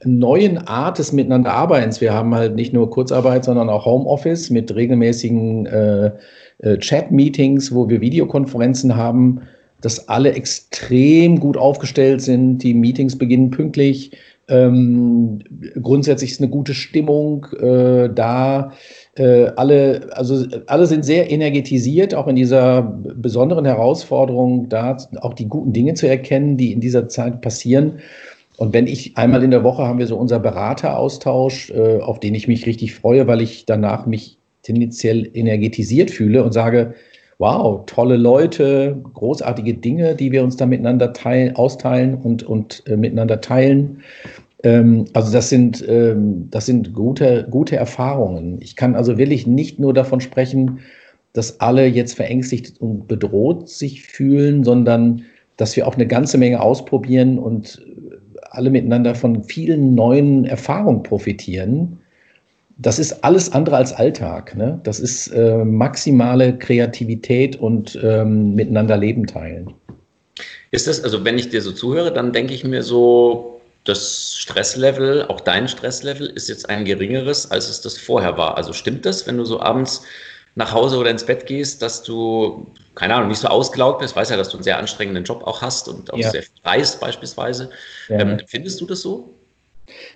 neuen 0.04 0.58
Art 0.58 0.98
des 0.98 1.12
Miteinanderarbeitens. 1.12 2.00
Wir 2.00 2.12
haben 2.12 2.34
halt 2.34 2.54
nicht 2.54 2.72
nur 2.72 2.90
Kurzarbeit, 2.90 3.44
sondern 3.44 3.68
auch 3.68 3.84
Homeoffice 3.84 4.50
mit 4.50 4.74
regelmäßigen 4.74 5.66
äh, 5.66 6.10
äh, 6.58 6.78
Chat-Meetings, 6.78 7.72
wo 7.74 7.88
wir 7.88 8.00
Videokonferenzen 8.00 8.96
haben, 8.96 9.42
dass 9.80 10.08
alle 10.08 10.32
extrem 10.32 11.40
gut 11.40 11.56
aufgestellt 11.56 12.20
sind. 12.22 12.58
Die 12.58 12.74
Meetings 12.74 13.16
beginnen 13.16 13.50
pünktlich. 13.50 14.12
Ähm, 14.52 15.38
grundsätzlich 15.80 16.32
ist 16.32 16.40
eine 16.40 16.50
gute 16.50 16.74
Stimmung 16.74 17.46
äh, 17.58 18.10
da. 18.14 18.72
Äh, 19.14 19.46
alle, 19.56 20.10
also 20.12 20.44
alle 20.66 20.86
sind 20.86 21.06
sehr 21.06 21.30
energetisiert, 21.30 22.14
auch 22.14 22.26
in 22.26 22.36
dieser 22.36 22.82
besonderen 22.82 23.64
Herausforderung, 23.64 24.68
da 24.68 24.98
auch 25.22 25.32
die 25.32 25.48
guten 25.48 25.72
Dinge 25.72 25.94
zu 25.94 26.06
erkennen, 26.06 26.58
die 26.58 26.72
in 26.72 26.80
dieser 26.80 27.08
Zeit 27.08 27.40
passieren. 27.40 28.00
Und 28.58 28.74
wenn 28.74 28.86
ich 28.86 29.16
einmal 29.16 29.42
in 29.42 29.50
der 29.50 29.64
Woche 29.64 29.84
haben 29.84 29.98
wir 29.98 30.06
so 30.06 30.16
unser 30.16 30.38
Berateraustausch, 30.38 31.70
äh, 31.70 32.00
auf 32.00 32.20
den 32.20 32.34
ich 32.34 32.46
mich 32.46 32.66
richtig 32.66 32.94
freue, 32.94 33.26
weil 33.26 33.40
ich 33.40 33.64
danach 33.64 34.04
mich 34.04 34.36
tendenziell 34.62 35.30
energetisiert 35.32 36.10
fühle 36.10 36.44
und 36.44 36.52
sage, 36.52 36.94
wow, 37.38 37.84
tolle 37.86 38.16
Leute, 38.16 39.02
großartige 39.14 39.74
Dinge, 39.74 40.14
die 40.14 40.30
wir 40.30 40.44
uns 40.44 40.56
da 40.56 40.64
miteinander 40.64 41.12
teilen, 41.12 41.56
austeilen 41.56 42.14
und, 42.14 42.44
und 42.44 42.84
äh, 42.86 42.96
miteinander 42.96 43.40
teilen. 43.40 44.02
Ähm, 44.62 45.06
also 45.12 45.32
das 45.32 45.48
sind, 45.48 45.84
ähm, 45.88 46.48
das 46.50 46.66
sind 46.66 46.92
gute, 46.94 47.46
gute 47.50 47.76
Erfahrungen. 47.76 48.58
Ich 48.60 48.76
kann 48.76 48.94
also 48.94 49.18
wirklich 49.18 49.46
nicht 49.46 49.78
nur 49.78 49.92
davon 49.92 50.20
sprechen, 50.20 50.80
dass 51.32 51.60
alle 51.60 51.86
jetzt 51.86 52.14
verängstigt 52.14 52.80
und 52.80 53.08
bedroht 53.08 53.68
sich 53.68 54.02
fühlen, 54.02 54.64
sondern 54.64 55.24
dass 55.56 55.76
wir 55.76 55.86
auch 55.86 55.94
eine 55.94 56.06
ganze 56.06 56.38
Menge 56.38 56.60
ausprobieren 56.60 57.38
und 57.38 57.84
alle 58.50 58.70
miteinander 58.70 59.14
von 59.14 59.42
vielen 59.44 59.94
neuen 59.94 60.44
Erfahrungen 60.44 61.02
profitieren. 61.02 61.98
Das 62.78 62.98
ist 62.98 63.24
alles 63.24 63.52
andere 63.52 63.76
als 63.76 63.92
Alltag. 63.92 64.56
Ne? 64.56 64.80
Das 64.82 65.00
ist 65.00 65.28
äh, 65.28 65.64
maximale 65.64 66.56
Kreativität 66.58 67.56
und 67.56 67.98
ähm, 68.02 68.54
miteinander 68.54 68.96
Leben 68.96 69.26
teilen. 69.26 69.72
Ist 70.70 70.86
das, 70.86 71.02
also 71.04 71.24
wenn 71.24 71.38
ich 71.38 71.50
dir 71.50 71.62
so 71.62 71.72
zuhöre, 71.72 72.12
dann 72.12 72.32
denke 72.32 72.54
ich 72.54 72.64
mir 72.64 72.82
so, 72.82 73.60
das 73.84 74.34
Stresslevel, 74.36 75.26
auch 75.26 75.40
dein 75.40 75.68
Stresslevel, 75.68 76.26
ist 76.28 76.48
jetzt 76.48 76.68
ein 76.68 76.84
geringeres, 76.84 77.50
als 77.50 77.68
es 77.68 77.80
das 77.80 77.98
vorher 77.98 78.36
war. 78.36 78.56
Also 78.56 78.72
stimmt 78.72 79.04
das, 79.06 79.26
wenn 79.26 79.36
du 79.36 79.44
so 79.44 79.60
abends 79.60 80.02
nach 80.54 80.72
Hause 80.72 80.98
oder 80.98 81.10
ins 81.10 81.24
Bett 81.24 81.46
gehst, 81.46 81.82
dass 81.82 82.02
du, 82.02 82.72
keine 82.94 83.14
Ahnung, 83.14 83.28
nicht 83.28 83.40
so 83.40 83.48
ausgelaugt 83.48 84.00
bist. 84.00 84.12
Ich 84.12 84.16
weiß 84.16 84.30
ja, 84.30 84.36
dass 84.36 84.50
du 84.50 84.58
einen 84.58 84.64
sehr 84.64 84.78
anstrengenden 84.78 85.24
Job 85.24 85.42
auch 85.44 85.62
hast 85.62 85.88
und 85.88 86.12
auch 86.12 86.18
ja. 86.18 86.30
sehr 86.30 86.44
reist 86.64 87.00
beispielsweise. 87.00 87.70
Ja. 88.08 88.20
Ähm, 88.20 88.38
findest 88.46 88.80
du 88.80 88.86
das 88.86 89.00
so? 89.00 89.34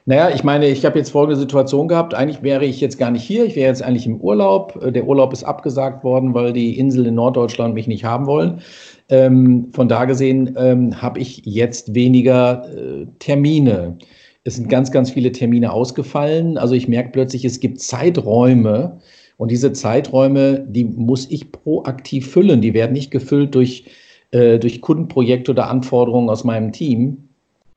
Naja, 0.04 0.30
ich 0.35 0.45
meine, 0.45 0.68
ich 0.68 0.85
habe 0.85 0.99
jetzt 0.99 1.11
folgende 1.11 1.38
Situation 1.38 1.88
gehabt. 1.88 2.14
Eigentlich 2.14 2.42
wäre 2.42 2.64
ich 2.64 2.80
jetzt 2.80 2.99
gar 2.99 3.11
nicht 3.11 3.23
hier. 3.23 3.45
Ich 3.45 3.56
wäre 3.56 3.68
jetzt 3.68 3.83
eigentlich 3.83 4.06
im 4.06 4.21
Urlaub. 4.21 4.78
Äh, 4.83 4.92
der 4.92 5.06
Urlaub 5.06 5.33
ist 5.33 5.45
abgesagt 5.45 6.04
worden, 6.04 6.35
weil 6.35 6.52
die 6.52 6.78
Inseln 6.78 7.06
in 7.06 7.14
Norddeutschland 7.14 7.75
mich 7.75 7.87
nicht 7.87 8.04
haben 8.04 8.26
wollen. 8.26 8.61
Ähm, 9.09 9.68
von 9.73 9.88
da 9.88 10.04
gesehen 10.04 10.54
ähm, 10.56 11.00
habe 11.00 11.21
ich 11.21 11.42
jetzt 11.45 11.95
weniger 11.95 12.64
äh, 12.68 13.06
Termine. 13.18 13.99
Es 14.45 14.56
sind 14.56 14.68
ganz, 14.68 14.90
ganz 14.90 15.11
viele 15.11 15.33
Termine 15.33 15.73
ausgefallen. 15.73 16.59
Also 16.59 16.75
ich 16.75 16.88
merke 16.88 17.11
plötzlich, 17.11 17.45
es 17.45 17.61
gibt 17.61 17.80
Zeiträume, 17.80 19.00
und 19.37 19.50
diese 19.50 19.73
Zeiträume, 19.73 20.64
die 20.68 20.85
muss 20.85 21.30
ich 21.30 21.52
proaktiv 21.52 22.30
füllen. 22.30 22.61
Die 22.61 22.75
werden 22.75 22.92
nicht 22.92 23.11
gefüllt 23.11 23.54
durch, 23.54 23.85
äh, 24.30 24.59
durch 24.59 24.80
Kundenprojekte 24.80 25.50
oder 25.50 25.68
Anforderungen 25.68 26.30
aus 26.30 26.45
meinem 26.45 26.73
Team. 26.73 27.25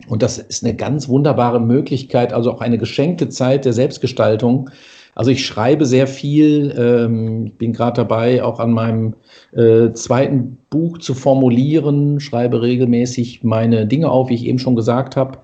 Und 0.08 0.24
das 0.24 0.38
ist 0.38 0.64
eine 0.64 0.76
ganz 0.76 1.10
wunderbare 1.10 1.60
Möglichkeit, 1.60 2.32
also 2.34 2.52
auch 2.52 2.62
eine 2.62 2.78
geschenkte 2.78 3.30
Zeit 3.30 3.66
der 3.66 3.74
Selbstgestaltung. 3.74 4.70
Also 5.14 5.32
ich 5.32 5.46
schreibe 5.46 5.86
sehr 5.86 6.08
viel. 6.08 6.74
Ähm, 6.78 7.48
ich 7.48 7.58
bin 7.58 7.74
gerade 7.74 7.98
dabei, 7.98 8.42
auch 8.42 8.60
an 8.60 8.72
meinem 8.72 9.16
äh, 9.52 9.92
zweiten 9.92 10.58
Buch 10.70 11.00
zu 11.00 11.14
formulieren, 11.14 12.22
schreibe 12.22 12.62
regelmäßig 12.62 13.44
meine 13.44 13.86
Dinge 13.86 14.10
auf, 14.10 14.30
wie 14.30 14.36
ich 14.36 14.46
eben 14.46 14.60
schon 14.60 14.78
gesagt 14.78 15.18
habe. 15.18 15.40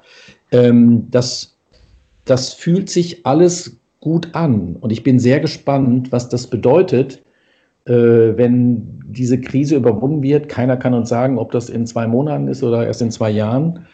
Ähm, 0.52 1.08
das, 1.12 1.58
das 2.24 2.54
fühlt 2.54 2.90
sich 2.90 3.26
alles 3.26 3.78
gut 4.00 4.30
an. 4.34 4.78
Und 4.80 4.92
ich 4.92 5.04
bin 5.04 5.20
sehr 5.20 5.42
gespannt, 5.42 6.14
was 6.14 6.30
das 6.30 6.48
bedeutet, 6.48 7.22
äh, 7.86 7.92
wenn 7.92 9.04
diese 9.06 9.42
Krise 9.42 9.76
überwunden 9.76 10.24
wird. 10.24 10.48
Keiner 10.48 10.78
kann 10.78 10.94
uns 10.94 11.10
sagen, 11.10 11.38
ob 11.38 11.52
das 11.52 11.70
in 11.70 11.86
zwei 11.86 12.08
Monaten 12.08 12.48
ist 12.48 12.64
oder 12.64 12.86
erst 12.86 13.02
in 13.02 13.12
zwei 13.12 13.32
Jahren. 13.32 13.88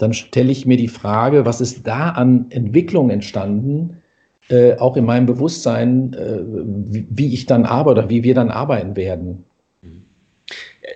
Dann 0.00 0.14
stelle 0.14 0.50
ich 0.50 0.64
mir 0.64 0.78
die 0.78 0.88
Frage, 0.88 1.44
was 1.44 1.60
ist 1.60 1.86
da 1.86 2.10
an 2.10 2.46
Entwicklung 2.48 3.10
entstanden, 3.10 4.02
äh, 4.48 4.74
auch 4.78 4.96
in 4.96 5.04
meinem 5.04 5.26
Bewusstsein, 5.26 6.14
äh, 6.14 6.38
wie, 6.40 7.06
wie, 7.10 7.34
ich 7.34 7.44
dann 7.44 7.66
arbeite 7.66 8.00
oder 8.00 8.10
wie 8.10 8.22
wir 8.22 8.34
dann 8.34 8.50
arbeiten 8.50 8.96
werden. 8.96 9.44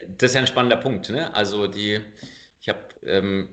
Das 0.09 0.31
ist 0.31 0.35
ja 0.35 0.41
ein 0.41 0.47
spannender 0.47 0.79
Punkt. 0.79 1.11
Ne? 1.11 1.35
Also 1.37 1.67
die, 1.67 2.01
ich 2.61 2.69
habe, 2.71 2.81
ähm, 3.03 3.51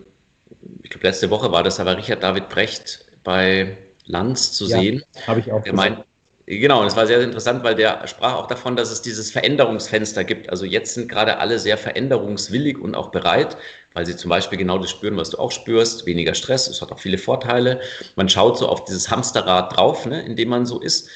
ich 0.83 0.89
glaube 0.89 1.07
letzte 1.07 1.29
Woche 1.29 1.51
war 1.51 1.63
das, 1.63 1.81
aber 1.81 1.97
Richard 1.97 2.23
David 2.23 2.47
Brecht 2.47 3.05
bei 3.25 3.77
Lanz 4.05 4.53
zu 4.53 4.67
ja, 4.67 4.79
sehen. 4.79 5.03
Habe 5.27 5.41
ich 5.41 5.51
auch. 5.51 5.63
Der 5.63 5.73
meint, 5.73 6.05
genau, 6.45 6.83
das 6.83 6.95
war 6.95 7.05
sehr 7.07 7.21
interessant, 7.21 7.63
weil 7.63 7.75
der 7.75 8.07
sprach 8.07 8.35
auch 8.35 8.47
davon, 8.47 8.77
dass 8.77 8.89
es 8.89 9.01
dieses 9.01 9.31
Veränderungsfenster 9.31 10.23
gibt. 10.23 10.49
Also 10.49 10.65
jetzt 10.65 10.93
sind 10.93 11.09
gerade 11.09 11.39
alle 11.39 11.59
sehr 11.59 11.77
veränderungswillig 11.77 12.77
und 12.79 12.95
auch 12.95 13.09
bereit, 13.09 13.57
weil 13.93 14.05
sie 14.05 14.15
zum 14.15 14.29
Beispiel 14.29 14.57
genau 14.57 14.77
das 14.77 14.89
spüren, 14.89 15.17
was 15.17 15.31
du 15.31 15.39
auch 15.39 15.51
spürst, 15.51 16.05
weniger 16.05 16.33
Stress, 16.33 16.67
es 16.67 16.81
hat 16.81 16.91
auch 16.91 16.99
viele 16.99 17.17
Vorteile. 17.17 17.81
Man 18.15 18.29
schaut 18.29 18.57
so 18.57 18.67
auf 18.67 18.85
dieses 18.85 19.09
Hamsterrad 19.09 19.75
drauf, 19.75 20.05
ne, 20.05 20.21
in 20.21 20.35
dem 20.35 20.49
man 20.49 20.65
so 20.65 20.79
ist 20.79 21.09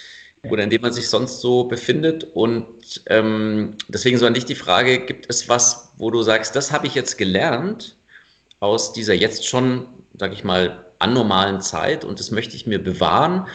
oder 0.49 0.63
in 0.63 0.69
dem 0.69 0.81
man 0.81 0.93
sich 0.93 1.09
sonst 1.09 1.41
so 1.41 1.63
befindet. 1.63 2.27
Und 2.33 3.01
ähm, 3.07 3.75
deswegen 3.87 4.17
so 4.17 4.25
an 4.25 4.33
dich 4.33 4.45
die 4.45 4.55
Frage, 4.55 4.99
gibt 4.99 5.29
es 5.29 5.47
was, 5.49 5.91
wo 5.97 6.11
du 6.11 6.21
sagst, 6.21 6.55
das 6.55 6.71
habe 6.71 6.87
ich 6.87 6.95
jetzt 6.95 7.17
gelernt 7.17 7.95
aus 8.59 8.93
dieser 8.93 9.13
jetzt 9.13 9.47
schon, 9.47 9.87
sage 10.17 10.33
ich 10.33 10.43
mal, 10.43 10.85
anormalen 10.99 11.61
Zeit 11.61 12.05
und 12.05 12.19
das 12.19 12.31
möchte 12.31 12.55
ich 12.55 12.67
mir 12.67 12.83
bewahren? 12.83 13.47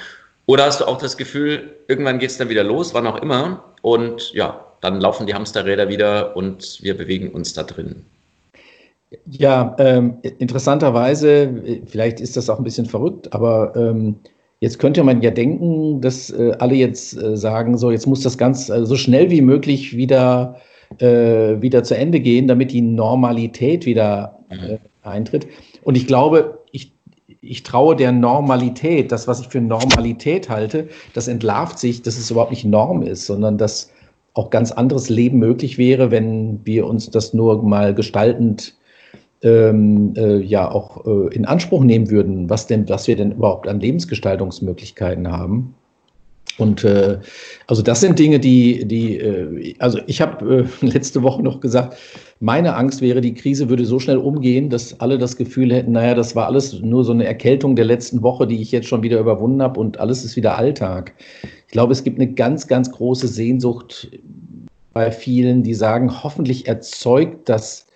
Oder 0.47 0.65
hast 0.65 0.81
du 0.81 0.85
auch 0.87 0.99
das 0.99 1.17
Gefühl, 1.17 1.77
irgendwann 1.89 2.19
geht 2.19 2.31
es 2.31 2.39
dann 2.39 2.49
wieder 2.49 2.65
los, 2.65 2.93
wann 2.93 3.07
auch 3.07 3.21
immer, 3.23 3.65
und 3.83 4.33
ja, 4.33 4.67
dann 4.81 5.00
laufen 5.00 5.27
die 5.27 5.35
Hamsterräder 5.35 5.89
wieder 5.89 6.37
und 6.37 6.79
wir 6.83 6.97
bewegen 6.97 7.31
uns 7.31 7.53
da 7.53 7.62
drin? 7.62 8.05
Ja, 9.26 9.75
ähm, 9.79 10.19
interessanterweise, 10.38 11.83
vielleicht 11.87 12.21
ist 12.21 12.37
das 12.37 12.49
auch 12.49 12.59
ein 12.59 12.64
bisschen 12.64 12.87
verrückt, 12.87 13.33
aber 13.33 13.75
ähm, 13.75 14.17
jetzt 14.61 14.79
könnte 14.79 15.02
man 15.02 15.21
ja 15.21 15.33
denken, 15.33 16.00
dass 16.00 16.31
äh, 16.31 16.52
alle 16.61 16.76
jetzt 16.76 17.21
äh, 17.21 17.37
sagen, 17.37 17.76
so 17.76 17.90
jetzt 17.90 18.07
muss 18.07 18.23
das 18.23 18.38
ganz 18.38 18.69
äh, 18.69 18.87
so 18.87 18.95
schnell 18.97 19.31
wie 19.31 19.43
möglich 19.43 19.97
wieder, 19.97 20.57
äh, 20.99 21.61
wieder 21.61 21.83
zu 21.83 21.97
Ende 21.97 22.21
gehen, 22.21 22.47
damit 22.47 22.71
die 22.71 22.83
Normalität 22.83 23.85
wieder 23.85 24.38
mhm. 24.49 24.79
eintritt. 25.02 25.49
Und 25.83 25.97
ich 25.97 26.07
glaube, 26.07 26.61
ich, 26.71 26.93
ich 27.40 27.64
traue 27.64 27.97
der 27.97 28.12
Normalität, 28.12 29.11
das, 29.11 29.26
was 29.26 29.40
ich 29.40 29.49
für 29.49 29.61
Normalität 29.61 30.49
halte, 30.49 30.88
das 31.14 31.26
entlarvt 31.26 31.81
sich, 31.81 32.02
dass 32.02 32.17
es 32.17 32.31
überhaupt 32.31 32.52
nicht 32.52 32.64
Norm 32.64 33.02
ist, 33.02 33.26
sondern 33.26 33.59
dass 33.59 33.90
auch 34.35 34.50
ganz 34.50 34.71
anderes 34.71 35.09
Leben 35.09 35.38
möglich 35.38 35.79
wäre, 35.79 36.12
wenn 36.12 36.61
wir 36.64 36.87
uns 36.87 37.11
das 37.11 37.35
nur 37.35 37.61
mal 37.64 37.93
gestaltend 37.93 38.76
ähm, 39.43 40.15
äh, 40.17 40.39
ja 40.39 40.71
auch 40.71 41.07
äh, 41.07 41.35
in 41.35 41.45
Anspruch 41.45 41.83
nehmen 41.83 42.11
würden, 42.11 42.51
was 42.51 42.67
denn, 42.67 42.89
was 42.89 43.07
wir 43.07 43.17
denn 43.17 43.33
überhaupt 43.33 43.69
an 43.69 43.81
Lebensgestaltungsmöglichkeiten 43.81 45.31
haben. 45.31 45.75
Und 46.59 46.85
äh, 46.85 47.19
also 47.69 47.81
das 47.81 48.01
sind 48.01 48.19
Dinge, 48.19 48.39
die, 48.39 48.85
die, 48.87 49.19
äh, 49.19 49.75
also 49.79 49.99
ich 50.07 50.21
habe 50.21 50.67
äh, 50.83 50.87
letzte 50.87 51.23
Woche 51.23 51.43
noch 51.43 51.61
gesagt, 51.61 51.97
meine 52.41 52.75
Angst 52.75 53.01
wäre, 53.01 53.21
die 53.21 53.35
Krise 53.35 53.69
würde 53.69 53.85
so 53.85 53.99
schnell 53.99 54.19
umgehen, 54.19 54.69
dass 54.69 54.99
alle 55.01 55.17
das 55.17 55.37
Gefühl 55.37 55.73
hätten, 55.73 55.93
naja, 55.93 56.15
das 56.15 56.37
war 56.37 56.47
alles 56.47 56.81
nur 56.81 57.05
so 57.05 57.13
eine 57.13 57.25
Erkältung 57.25 57.77
der 57.77 57.85
letzten 57.85 58.23
Woche, 58.23 58.47
die 58.47 58.61
ich 58.61 58.73
jetzt 58.73 58.89
schon 58.89 59.03
wieder 59.03 59.21
überwunden 59.21 59.63
habe 59.63 59.81
und 59.81 59.99
alles 60.01 60.25
ist 60.25 60.37
wieder 60.37 60.59
Alltag. 60.59 61.15
Ich 61.67 61.73
glaube, 61.73 61.93
es 61.93 62.05
gibt 62.05 62.19
eine 62.21 62.33
ganz, 62.33 62.67
ganz 62.67 62.91
große 62.91 63.29
Sehnsucht 63.29 64.11
bei 64.93 65.11
vielen, 65.11 65.63
die 65.63 65.75
sagen, 65.75 66.23
hoffentlich 66.23 66.67
erzeugt 66.67 67.49
das 67.49 67.87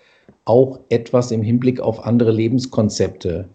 auch 0.45 0.79
etwas 0.89 1.31
im 1.31 1.41
Hinblick 1.41 1.79
auf 1.79 2.05
andere 2.05 2.31
Lebenskonzepte. 2.31 3.45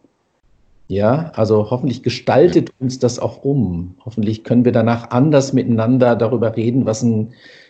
Ja, 0.88 1.30
also 1.36 1.70
hoffentlich 1.70 2.02
gestaltet 2.02 2.70
uns 2.80 2.98
das 2.98 3.20
auch 3.20 3.44
um. 3.44 3.94
Hoffentlich 4.04 4.42
können 4.42 4.64
wir 4.64 4.72
danach 4.72 5.10
anders 5.10 5.52
miteinander 5.52 6.16
darüber 6.16 6.56
reden, 6.56 6.84
was 6.84 7.02
ein, 7.02 7.28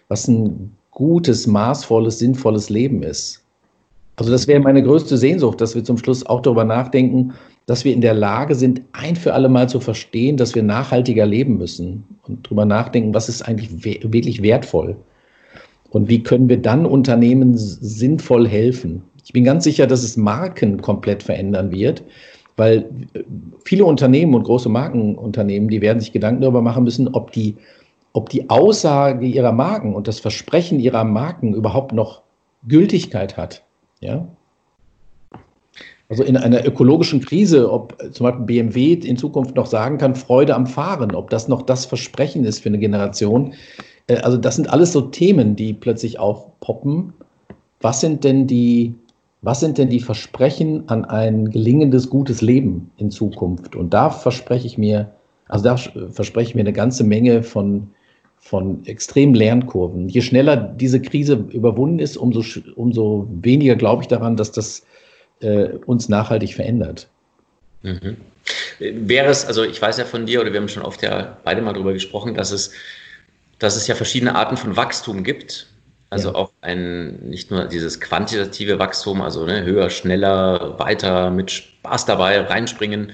was 0.09 0.27
ein 0.27 0.73
gutes, 0.91 1.47
maßvolles, 1.47 2.19
sinnvolles 2.19 2.71
Leben 2.71 3.03
ist. 3.03 3.43
Also 4.17 4.33
das 4.33 4.49
wäre 4.49 4.61
meine 4.61 4.83
größte 4.83 5.19
Sehnsucht, 5.19 5.61
dass 5.61 5.75
wir 5.75 5.85
zum 5.85 5.99
Schluss 5.99 6.25
auch 6.25 6.41
darüber 6.41 6.65
nachdenken, 6.65 7.35
dass 7.67 7.85
wir 7.85 7.93
in 7.93 8.01
der 8.01 8.15
Lage 8.15 8.55
sind, 8.55 8.81
ein 8.93 9.17
für 9.17 9.35
alle 9.35 9.49
Mal 9.49 9.69
zu 9.69 9.81
verstehen, 9.81 10.37
dass 10.37 10.55
wir 10.55 10.63
nachhaltiger 10.63 11.27
leben 11.27 11.59
müssen 11.59 12.05
und 12.27 12.47
darüber 12.47 12.65
nachdenken, 12.65 13.15
was 13.15 13.29
ist 13.29 13.43
eigentlich 13.43 13.85
wirklich 13.85 14.43
wertvoll 14.43 14.97
und 15.91 16.09
wie 16.09 16.23
können 16.23 16.49
wir 16.49 16.61
dann 16.61 16.87
Unternehmen 16.87 17.57
sinnvoll 17.57 18.49
helfen. 18.49 19.03
Ich 19.25 19.33
bin 19.33 19.45
ganz 19.45 19.65
sicher, 19.65 19.87
dass 19.87 20.03
es 20.03 20.17
Marken 20.17 20.81
komplett 20.81 21.23
verändern 21.23 21.71
wird, 21.71 22.03
weil 22.57 22.91
äh, 23.15 23.23
viele 23.65 23.85
Unternehmen 23.85 24.35
und 24.35 24.45
große 24.45 24.69
Markenunternehmen, 24.69 25.69
die 25.69 25.81
werden 25.81 26.01
sich 26.01 26.13
Gedanken 26.13 26.43
darüber 26.43 26.63
machen 26.63 26.85
müssen, 26.85 27.09
ob 27.09 27.33
die, 27.33 27.57
ob 28.13 28.29
die 28.29 28.49
Aussage 28.51 29.27
ihrer 29.27 29.53
Marken 29.53 29.95
und 29.95 30.09
das 30.09 30.21
Versprechen 30.21 30.81
ihrer 30.81 31.05
Marken 31.05 31.55
überhaupt 31.55 31.93
noch 31.93 32.23
Gültigkeit 32.67 33.37
hat. 33.37 33.63
Ja? 34.01 34.27
Also 36.09 36.25
in 36.25 36.37
einer 36.37 36.67
ökologischen 36.67 37.21
Krise, 37.21 37.71
ob 37.71 37.97
zum 38.13 38.25
Beispiel 38.25 38.45
BMW 38.45 38.95
in 38.95 39.17
Zukunft 39.17 39.55
noch 39.55 39.67
sagen 39.67 39.97
kann, 39.97 40.17
Freude 40.17 40.57
am 40.57 40.67
Fahren, 40.67 41.15
ob 41.15 41.31
das 41.31 41.47
noch 41.47 41.63
das 41.63 41.87
Versprechen 41.87 42.45
ist 42.45 42.59
für 42.61 42.69
eine 42.69 42.81
Generation. 42.81 43.55
Äh, 44.11 44.17
also 44.19 44.37
das 44.37 44.57
sind 44.57 44.69
alles 44.71 44.93
so 44.93 45.01
Themen, 45.01 45.57
die 45.57 45.73
plötzlich 45.73 46.19
aufpoppen. 46.19 47.13
Was 47.81 48.01
sind 48.01 48.25
denn 48.25 48.47
die 48.47 48.95
was 49.43 49.61
sind 49.61 49.79
denn 49.79 49.89
die 49.89 50.01
Versprechen 50.01 50.87
an 50.89 51.05
ein 51.07 51.51
gelingendes, 51.51 52.11
gutes 52.11 52.43
Leben 52.43 52.91
in 52.99 53.11
Zukunft? 53.11 53.75
Und 53.75 53.95
da 53.95 54.11
verspreche 54.11 54.67
ich 54.67 54.77
mir, 54.77 55.11
also 55.49 55.65
da 55.65 55.77
verspreche 56.11 56.51
ich 56.51 56.55
mir 56.55 56.61
eine 56.61 56.75
ganze 56.75 57.05
Menge 57.05 57.43
von, 57.43 57.91
von 58.39 58.85
extremen 58.85 59.35
Lernkurven. 59.35 60.11
Je 60.11 60.21
schneller 60.21 60.57
diese 60.57 61.01
Krise 61.01 61.47
überwunden 61.53 62.01
ist, 62.01 62.19
umso, 62.19 62.43
umso 62.77 63.29
weniger 63.41 63.77
glaube 63.77 64.03
ich 64.03 64.09
daran, 64.09 64.37
dass 64.37 64.53
das 64.53 64.85
äh, 65.41 65.71
uns 65.87 66.11
nachhaltig 66.11 66.55
verändert. 66.55 67.09
Mhm. 67.83 68.19
Wäre 68.79 69.31
es, 69.31 69.47
also 69.47 69.65
ich 69.65 69.81
weiß 69.81 69.97
ja 69.97 70.05
von 70.05 70.27
dir, 70.27 70.43
oder 70.43 70.53
wir 70.53 70.61
haben 70.61 70.69
schon 70.69 70.83
oft 70.83 71.03
ja 71.03 71.39
beide 71.45 71.63
mal 71.63 71.73
darüber 71.73 71.95
gesprochen, 71.95 72.35
dass 72.35 72.51
es, 72.51 72.73
dass 73.61 73.77
es 73.77 73.87
ja 73.87 73.95
verschiedene 73.95 74.35
Arten 74.35 74.57
von 74.57 74.77
Wachstum 74.77 75.23
gibt. 75.23 75.69
Also 76.09 76.31
ja. 76.31 76.35
auch 76.35 76.51
ein, 76.61 77.21
nicht 77.21 77.53
nur 77.53 77.67
dieses 77.67 78.01
quantitative 78.01 78.81
Wachstum, 78.81 79.23
also 79.23 79.45
ne, 79.45 79.63
höher, 79.63 79.91
schneller, 79.91 80.77
weiter, 80.81 81.31
mit 81.31 81.53
Spaß 81.53 82.05
dabei, 82.07 82.41
reinspringen, 82.41 83.13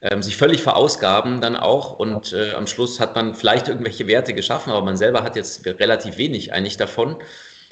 ähm, 0.00 0.22
sich 0.22 0.36
völlig 0.36 0.62
verausgaben 0.62 1.40
dann 1.40 1.56
auch 1.56 1.98
und 1.98 2.32
äh, 2.32 2.52
am 2.52 2.68
Schluss 2.68 3.00
hat 3.00 3.16
man 3.16 3.34
vielleicht 3.34 3.66
irgendwelche 3.66 4.06
Werte 4.06 4.32
geschaffen, 4.32 4.70
aber 4.70 4.84
man 4.84 4.96
selber 4.96 5.24
hat 5.24 5.34
jetzt 5.34 5.66
relativ 5.66 6.18
wenig 6.18 6.52
eigentlich 6.52 6.76
davon. 6.76 7.16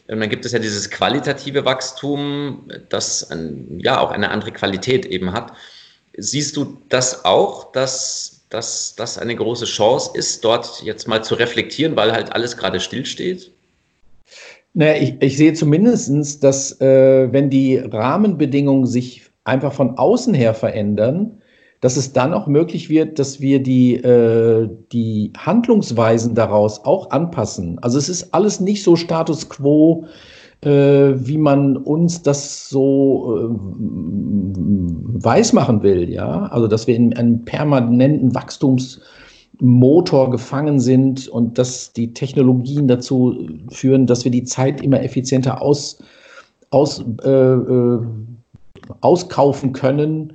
Und 0.09 0.21
dann 0.21 0.31
gibt 0.31 0.45
es 0.45 0.53
ja 0.53 0.59
dieses 0.59 0.91
qualitative 0.91 1.65
Wachstum, 1.65 2.71
das 2.89 3.31
ein, 3.31 3.79
ja 3.79 4.01
auch 4.01 4.11
eine 4.11 4.31
andere 4.31 4.53
Qualität 4.53 5.07
eben 5.07 5.33
hat. 5.33 5.53
Siehst 6.17 6.57
du 6.57 6.79
das 6.89 7.25
auch, 7.25 7.73
dass, 7.73 8.38
dass 8.51 8.95
das 8.97 9.19
eine 9.19 9.37
große 9.37 9.67
Chance 9.67 10.11
ist, 10.15 10.45
dort 10.45 10.83
jetzt 10.83 11.07
mal 11.07 11.23
zu 11.23 11.35
reflektieren, 11.35 11.97
weil 11.97 12.13
halt 12.13 12.33
alles 12.33 12.57
gerade 12.57 12.81
stillsteht? 12.81 13.51
Naja, 14.75 15.03
ich, 15.03 15.15
ich 15.21 15.37
sehe 15.37 15.55
zumindest, 15.55 16.43
dass 16.45 16.81
äh, 16.81 17.33
wenn 17.33 17.51
die 17.51 17.79
Rahmenbedingungen 17.79 18.87
sich 18.87 19.23
einfach 19.45 19.73
von 19.73 19.99
außen 19.99 20.35
her 20.35 20.55
verändern, 20.55 21.43
dass 21.81 21.97
es 21.97 22.13
dann 22.13 22.35
auch 22.35 22.47
möglich 22.47 22.89
wird, 22.89 23.19
dass 23.19 23.41
wir 23.41 23.63
die, 23.63 23.95
äh, 23.95 24.69
die 24.93 25.33
Handlungsweisen 25.37 26.35
daraus 26.35 26.85
auch 26.85 27.11
anpassen. 27.11 27.79
Also 27.81 27.99
es 27.99 28.09
ist 28.09 28.35
alles 28.35 28.61
nicht 28.61 28.83
so 28.83 28.97
Status 28.97 29.49
quo, 29.49 30.07
wie 30.61 31.39
man 31.39 31.77
uns 31.77 32.23
das 32.23 32.69
so 32.69 33.37
äh, 33.37 33.49
weiß 35.25 35.53
machen 35.53 35.83
will, 35.83 36.11
ja. 36.11 36.47
Also 36.47 36.67
dass 36.67 36.87
wir 36.87 36.97
in 36.97 37.17
einem 37.17 37.45
permanenten 37.45 38.35
Wachstums 38.35 39.01
Motor 39.61 40.31
gefangen 40.31 40.79
sind 40.81 41.29
und 41.29 41.59
dass 41.59 41.93
die 41.93 42.13
Technologien 42.13 42.87
dazu 42.87 43.49
führen, 43.71 44.07
dass 44.07 44.25
wir 44.25 44.31
die 44.31 44.45
Zeit 44.45 44.83
immer 44.83 45.03
effizienter 45.03 45.61
aus, 45.61 45.99
aus, 46.71 47.05
äh, 47.25 47.31
äh, 47.31 48.01
auskaufen 49.01 49.73
können, 49.73 50.35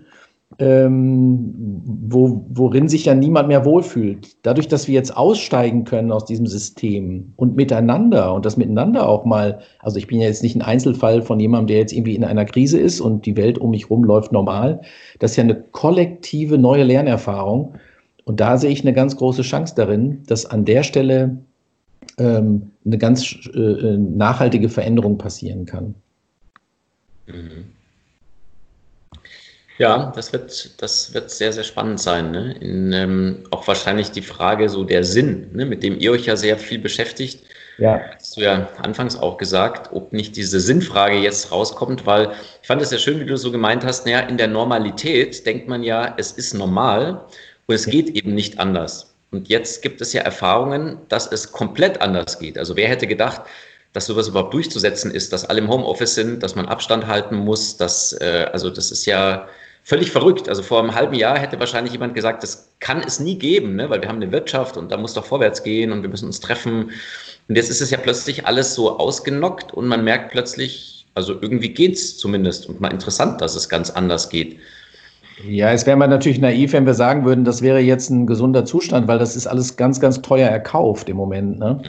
ähm, 0.60 1.82
wo, 1.86 2.46
worin 2.50 2.88
sich 2.88 3.06
ja 3.06 3.14
niemand 3.14 3.48
mehr 3.48 3.66
wohlfühlt. 3.66 4.36
Dadurch, 4.46 4.68
dass 4.68 4.88
wir 4.88 4.94
jetzt 4.94 5.16
aussteigen 5.16 5.84
können 5.84 6.12
aus 6.12 6.26
diesem 6.26 6.48
System 6.48 7.34
und 7.36 7.56
miteinander 7.56 8.34
und 8.34 8.46
das 8.46 8.58
miteinander 8.58 9.08
auch 9.08 9.26
mal, 9.26 9.60
also 9.80 9.98
ich 9.98 10.08
bin 10.08 10.20
ja 10.20 10.28
jetzt 10.28 10.44
nicht 10.44 10.56
ein 10.56 10.62
Einzelfall 10.62 11.22
von 11.22 11.40
jemandem, 11.40 11.68
der 11.68 11.78
jetzt 11.78 11.94
irgendwie 11.94 12.16
in 12.16 12.24
einer 12.24 12.46
Krise 12.46 12.80
ist 12.80 13.02
und 13.02 13.26
die 13.26 13.38
Welt 13.38 13.58
um 13.58 13.72
mich 13.72 13.84
herum 13.84 14.04
läuft 14.04 14.32
normal. 14.32 14.82
Das 15.20 15.32
ist 15.32 15.38
ja 15.38 15.44
eine 15.44 15.56
kollektive 15.56 16.58
neue 16.58 16.84
Lernerfahrung. 16.84 17.76
Und 18.26 18.40
da 18.40 18.58
sehe 18.58 18.72
ich 18.72 18.82
eine 18.82 18.94
ganz 18.94 19.18
große 19.18 19.42
Chance 19.42 19.76
darin, 19.76 20.24
dass 20.28 20.46
an 20.46 20.66
der 20.66 20.84
Stelle 20.84 21.38
ähm, 22.18 22.72
eine 22.86 22.98
ganz 22.98 23.50
äh, 23.54 23.98
nachhaltige 23.98 24.70
Veränderung 24.70 25.18
passieren 25.18 25.66
kann. 25.66 25.96
Mhm. 27.28 27.66
Ja, 29.78 30.12
das 30.16 30.32
wird, 30.32 30.82
das 30.82 31.14
wird 31.14 31.32
sehr, 31.32 31.52
sehr 31.52 31.64
spannend 31.64 32.00
sein. 32.00 32.32
Ne? 32.32 32.56
In, 32.60 32.94
ähm, 32.94 33.44
auch 33.50 33.68
wahrscheinlich 33.68 34.12
die 34.12 34.22
Frage 34.22 34.70
so 34.70 34.84
der 34.84 35.04
Sinn, 35.04 35.50
ne? 35.54 35.66
mit 35.66 35.82
dem 35.84 36.00
ihr 36.00 36.12
euch 36.12 36.26
ja 36.26 36.36
sehr 36.36 36.58
viel 36.58 36.80
beschäftigt. 36.80 37.44
Ja. 37.80 38.02
Hast 38.16 38.38
du 38.38 38.42
ja 38.42 38.70
anfangs 38.82 39.18
auch 39.18 39.38
gesagt, 39.38 39.92
ob 39.94 40.14
nicht 40.14 40.36
diese 40.36 40.60
Sinnfrage 40.60 41.18
jetzt 41.18 41.52
rauskommt, 41.52 42.06
weil 42.06 42.32
ich 42.62 42.68
fand 42.68 42.82
es 42.84 42.90
sehr 42.90 43.00
schön, 43.00 43.20
wie 43.20 43.26
du 43.26 43.36
so 43.36 43.52
gemeint 43.52 43.84
hast, 43.84 44.06
naja, 44.06 44.20
in 44.20 44.38
der 44.38 44.48
Normalität 44.48 45.44
denkt 45.46 45.68
man 45.68 45.84
ja, 45.84 46.14
es 46.18 46.32
ist 46.34 46.54
normal 46.54 47.26
und 47.66 47.74
es 47.74 47.88
geht 47.88 48.10
eben 48.10 48.36
nicht 48.36 48.60
anders. 48.60 49.14
Und 49.32 49.50
jetzt 49.50 49.82
gibt 49.82 50.02
es 50.02 50.14
ja 50.14 50.22
Erfahrungen, 50.22 50.98
dass 51.10 51.32
es 51.32 51.52
komplett 51.52 52.00
anders 52.00 52.38
geht. 52.38 52.60
Also 52.60 52.76
wer 52.76 52.88
hätte 52.88 53.08
gedacht, 53.08 53.42
dass 53.92 54.06
sowas 54.06 54.28
überhaupt 54.28 54.54
durchzusetzen 54.54 55.10
ist, 55.10 55.34
dass 55.34 55.46
alle 55.46 55.60
im 55.60 55.70
Homeoffice 55.70 56.14
sind, 56.14 56.44
dass 56.44 56.56
man 56.56 56.68
Abstand 56.68 57.08
halten 57.08 57.36
muss, 57.38 57.78
dass, 57.78 58.14
äh, 58.14 58.48
also 58.52 58.70
das 58.70 58.92
ist 58.92 59.06
ja 59.06 59.48
völlig 59.84 60.12
verrückt. 60.12 60.50
Also 60.50 60.64
vor 60.64 60.80
einem 60.80 60.96
halben 60.96 61.14
Jahr 61.14 61.38
hätte 61.38 61.60
wahrscheinlich 61.60 61.94
jemand 61.94 62.16
gesagt, 62.16 62.44
das 62.44 62.74
kann 62.80 63.02
es 63.06 63.20
nie 63.20 63.38
geben, 63.38 63.76
ne? 63.76 63.90
weil 63.90 64.02
wir 64.02 64.10
haben 64.10 64.22
eine 64.22 64.32
Wirtschaft 64.32 64.78
und 64.78 64.92
da 64.92 64.98
muss 64.98 65.14
doch 65.14 65.26
vorwärts 65.26 65.64
gehen 65.64 65.92
und 65.92 66.02
wir 66.02 66.10
müssen 66.10 66.26
uns 66.26 66.40
treffen. 66.40 66.92
Und 67.48 67.56
jetzt 67.56 67.70
ist 67.70 67.82
es 67.82 67.92
ja 67.92 67.98
plötzlich 67.98 68.48
alles 68.48 68.74
so 68.74 68.98
ausgenockt 68.98 69.74
und 69.74 69.88
man 69.88 70.04
merkt 70.04 70.32
plötzlich, 70.32 71.06
also 71.16 71.34
irgendwie 71.34 71.70
geht 71.70 71.94
es 71.94 72.18
zumindest 72.18 72.68
und 72.68 72.82
mal 72.82 72.92
interessant, 72.92 73.42
dass 73.42 73.56
es 73.56 73.70
ganz 73.70 73.90
anders 73.90 74.30
geht. 74.30 74.58
Ja, 75.48 75.72
es 75.72 75.86
wäre 75.86 75.98
mal 75.98 76.08
natürlich 76.08 76.40
naiv, 76.40 76.74
wenn 76.74 76.86
wir 76.86 76.94
sagen 76.94 77.26
würden, 77.26 77.44
das 77.44 77.62
wäre 77.62 77.80
jetzt 77.80 78.10
ein 78.10 78.28
gesunder 78.28 78.66
Zustand, 78.66 79.08
weil 79.08 79.20
das 79.20 79.36
ist 79.36 79.48
alles 79.48 79.76
ganz, 79.76 80.00
ganz 80.00 80.22
teuer 80.22 80.48
erkauft 80.48 81.10
im 81.10 81.18
Moment. 81.18 81.60
Ne? 81.60 81.82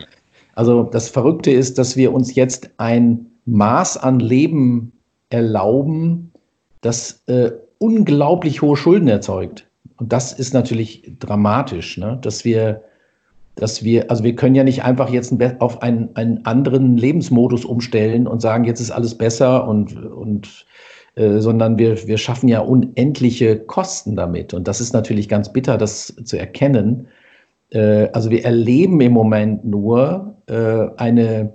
Also 0.55 0.85
das 0.85 1.09
Verrückte 1.09 1.51
ist, 1.51 1.79
dass 1.79 1.97
wir 1.97 2.13
uns 2.13 2.35
jetzt 2.35 2.71
ein 2.79 3.27
Maß 3.45 3.99
an 3.99 4.19
Leben 4.19 4.93
erlauben, 5.29 6.33
das 6.81 7.23
äh, 7.27 7.51
unglaublich 7.79 8.63
hohe 8.63 8.77
Schulden 8.77 9.09
erzeugt. 9.09 9.67
Und 9.97 10.13
das 10.13 10.33
ist 10.33 10.55
natürlich 10.55 11.13
dramatisch, 11.19 11.99
ne? 11.99 12.19
dass 12.21 12.45
wir, 12.45 12.83
dass 13.55 13.85
wir, 13.85 14.11
also 14.11 14.25
wir 14.25 14.35
können 14.35 14.55
ja 14.55 14.65
nicht 14.65 14.83
einfach 14.83 15.11
jetzt 15.11 15.33
auf 15.61 15.83
einen, 15.83 16.15
einen 16.15 16.45
anderen 16.45 16.97
Lebensmodus 16.97 17.65
umstellen 17.65 18.27
und 18.27 18.41
sagen, 18.41 18.65
jetzt 18.65 18.81
ist 18.81 18.91
alles 18.91 19.17
besser 19.17 19.69
und, 19.69 19.97
und 19.97 20.67
äh, 21.17 21.39
sondern 21.39 21.79
wir, 21.79 22.09
wir 22.09 22.19
schaffen 22.19 22.49
ja 22.49 22.61
unendliche 22.61 23.59
Kosten 23.59 24.17
damit. 24.17 24.53
Und 24.53 24.67
das 24.67 24.81
ist 24.81 24.93
natürlich 24.93 25.29
ganz 25.29 25.53
bitter, 25.53 25.79
das 25.79 26.15
zu 26.25 26.37
erkennen. 26.37 27.07
Äh, 27.71 28.09
also 28.13 28.31
wir 28.31 28.45
erleben 28.45 29.01
im 29.01 29.13
Moment 29.13 29.65
nur 29.65 30.35
äh, 30.47 30.89
eine, 30.97 31.55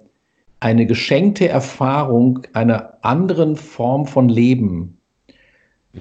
eine 0.62 0.86
geschenkte 0.86 1.50
Erfahrung 1.50 2.40
einer 2.54 2.94
anderen 3.02 3.58
Form 3.58 4.06
von 4.06 4.30
Leben. 4.30 4.99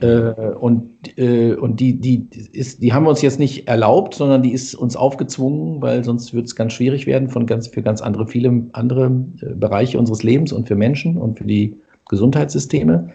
Äh, 0.01 0.33
und 0.61 1.19
äh, 1.19 1.55
und 1.55 1.81
die, 1.81 1.99
die, 1.99 2.29
ist, 2.53 2.83
die 2.83 2.93
haben 2.93 3.05
wir 3.05 3.11
uns 3.11 3.23
jetzt 3.23 3.39
nicht 3.39 3.69
erlaubt, 3.69 4.15
sondern 4.15 4.43
die 4.43 4.53
ist 4.53 4.75
uns 4.75 4.97
aufgezwungen, 4.97 5.81
weil 5.81 6.05
sonst 6.05 6.35
wird 6.35 6.47
es 6.47 6.55
ganz 6.55 6.75
schwierig 6.75 7.07
werden 7.07 7.31
von 7.31 7.47
ganz, 7.47 7.69
für 7.69 7.83
ganz 7.83 8.03
andere, 8.03 8.27
viele 8.27 8.67
andere 8.73 9.07
äh, 9.41 9.55
Bereiche 9.55 9.99
unseres 9.99 10.23
Lebens 10.23 10.53
und 10.53 10.69
für 10.69 10.77
Menschen 10.77 11.17
und 11.17 11.39
für 11.39 11.47
die 11.47 11.79
Gesundheitssysteme. 12.09 13.09